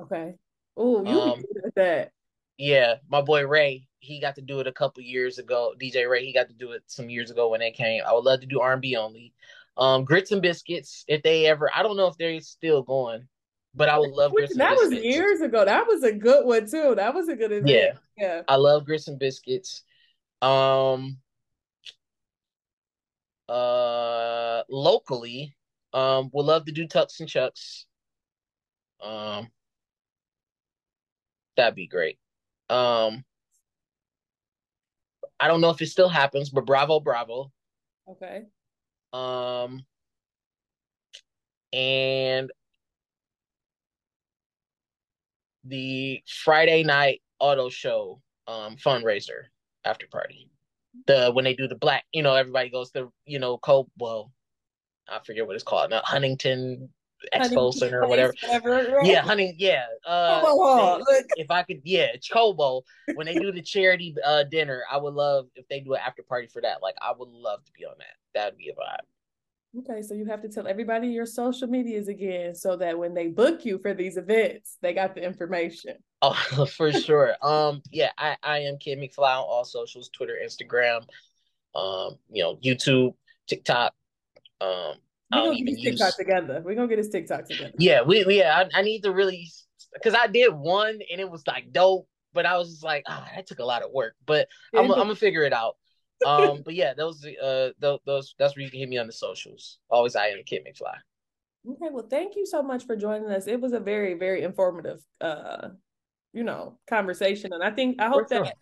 [0.00, 0.34] Okay.
[0.76, 1.42] Oh, you um,
[1.76, 2.12] that.
[2.56, 5.74] Yeah, my boy Ray, he got to do it a couple years ago.
[5.80, 8.02] DJ Ray, he got to do it some years ago when they came.
[8.06, 9.32] I would love to do R and B only.
[9.76, 13.26] Um, Grits and Biscuits, if they ever, I don't know if they're still going,
[13.74, 15.64] but I would love Grits That was years ago.
[15.64, 16.94] That was a good one too.
[16.94, 17.68] That was a good event.
[17.68, 18.42] Yeah, yeah.
[18.46, 19.82] I love Grits and Biscuits.
[20.42, 21.18] Um,
[23.48, 25.56] uh, locally,
[25.92, 27.86] um, would love to do Tux and Chucks.
[29.02, 29.48] Um,
[31.56, 32.18] that'd be great.
[32.70, 33.24] Um,
[35.44, 37.52] I don't know if it still happens, but Bravo, Bravo.
[38.08, 38.44] Okay.
[39.12, 39.84] Um,
[41.70, 42.50] and
[45.64, 49.42] the Friday night auto show um fundraiser
[49.84, 50.48] after party.
[51.06, 53.90] The when they do the black, you know, everybody goes to you know, Cope.
[53.98, 54.32] well,
[55.10, 56.88] I forget what it's called now, Huntington
[57.34, 58.34] Expo Center or whatever.
[58.42, 59.06] whatever right?
[59.06, 59.84] Yeah, honey, yeah.
[60.06, 62.82] Uh, oh, they, if I could, yeah, Cobo.
[63.14, 66.22] When they do the charity uh, dinner, I would love if they do an after
[66.22, 66.82] party for that.
[66.82, 68.14] Like, I would love to be on that.
[68.34, 69.06] That'd be a vibe.
[69.76, 73.26] Okay, so you have to tell everybody your social medias again so that when they
[73.26, 75.96] book you for these events, they got the information.
[76.22, 77.34] Oh, for sure.
[77.42, 81.04] um, yeah, I, I am Kid McFly on all socials, Twitter, Instagram.
[81.74, 83.14] um, you know, YouTube,
[83.48, 83.94] TikTok.
[84.60, 84.94] Um,
[85.32, 86.16] we're gonna get his TikTok use...
[86.16, 86.62] together.
[86.64, 87.72] We're gonna get his TikTok together.
[87.78, 88.64] Yeah, we, we yeah.
[88.74, 89.48] I, I need to really
[89.92, 93.28] because I did one and it was like dope, but I was just like, ah,
[93.34, 94.14] that took a lot of work.
[94.26, 95.76] But I'm, I'm gonna figure it out.
[96.24, 99.12] Um, but yeah, those uh those, those that's where you can hit me on the
[99.12, 99.78] socials.
[99.90, 100.94] Always I am Kid McFly.
[101.68, 103.46] Okay, well, thank you so much for joining us.
[103.46, 105.70] It was a very, very informative uh,
[106.34, 107.52] you know, conversation.
[107.52, 108.54] And I think I hope that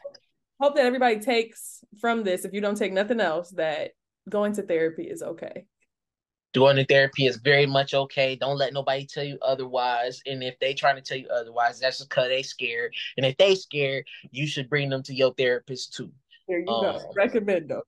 [0.61, 3.93] hope that everybody takes from this, if you don't take nothing else, that
[4.29, 5.65] going to therapy is okay.
[6.55, 8.37] Going to therapy is very much okay.
[8.37, 10.21] Don't let nobody tell you otherwise.
[10.27, 12.95] And if they trying to tell you otherwise, that's just because they scared.
[13.17, 16.13] And if they scared, you should bring them to your therapist too.
[16.49, 17.13] There you um, go.
[17.17, 17.83] Recommend them.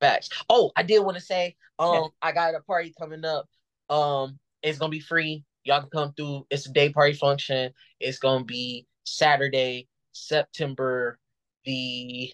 [0.00, 0.28] Facts.
[0.48, 2.06] Oh, I did want to say, um, yeah.
[2.22, 3.48] I got a party coming up.
[3.90, 5.44] Um, it's gonna be free.
[5.64, 6.46] Y'all can come through.
[6.50, 7.72] It's a day party function.
[7.98, 11.18] It's gonna be Saturday, September
[11.64, 12.32] the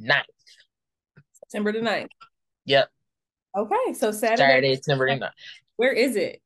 [0.00, 0.22] 9th.
[1.32, 2.08] September the 9th.
[2.64, 2.90] Yep.
[3.56, 5.30] Okay, so Saturday, Saturday, September the 9th.
[5.76, 6.42] Where is it?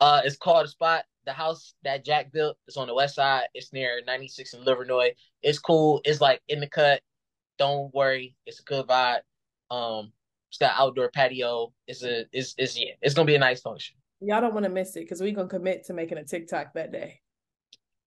[0.00, 1.04] Uh, it's called a spot.
[1.24, 3.44] The house that Jack built is on the west side.
[3.54, 5.10] It's near 96 in Livernois.
[5.42, 6.00] It's cool.
[6.04, 7.00] It's like in the cut.
[7.58, 8.34] Don't worry.
[8.46, 9.20] It's a good vibe.
[9.70, 10.12] Um,
[10.50, 11.72] it's got outdoor patio.
[11.86, 13.96] It's a it's it's yeah, it's gonna be a nice function.
[14.20, 16.90] Y'all don't want to miss it because we're gonna commit to making a TikTok that
[16.90, 17.20] day.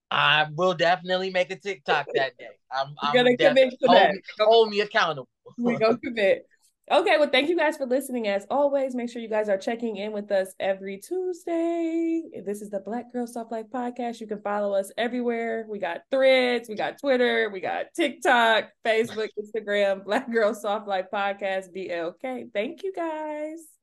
[0.10, 2.48] I will definitely make a TikTok that day.
[2.72, 4.14] I'm, I'm gonna commit to hold that.
[4.14, 5.30] Me, hold me accountable.
[5.57, 6.48] we gonna commit.
[6.91, 8.27] Okay, well, thank you guys for listening.
[8.27, 12.22] As always, make sure you guys are checking in with us every Tuesday.
[12.45, 14.19] This is the Black Girl Soft Life podcast.
[14.19, 15.65] You can follow us everywhere.
[15.69, 21.05] We got threads, we got Twitter, we got TikTok, Facebook, Instagram, Black Girl Soft Life
[21.13, 22.51] podcast, BLK.
[22.53, 23.80] Thank you guys.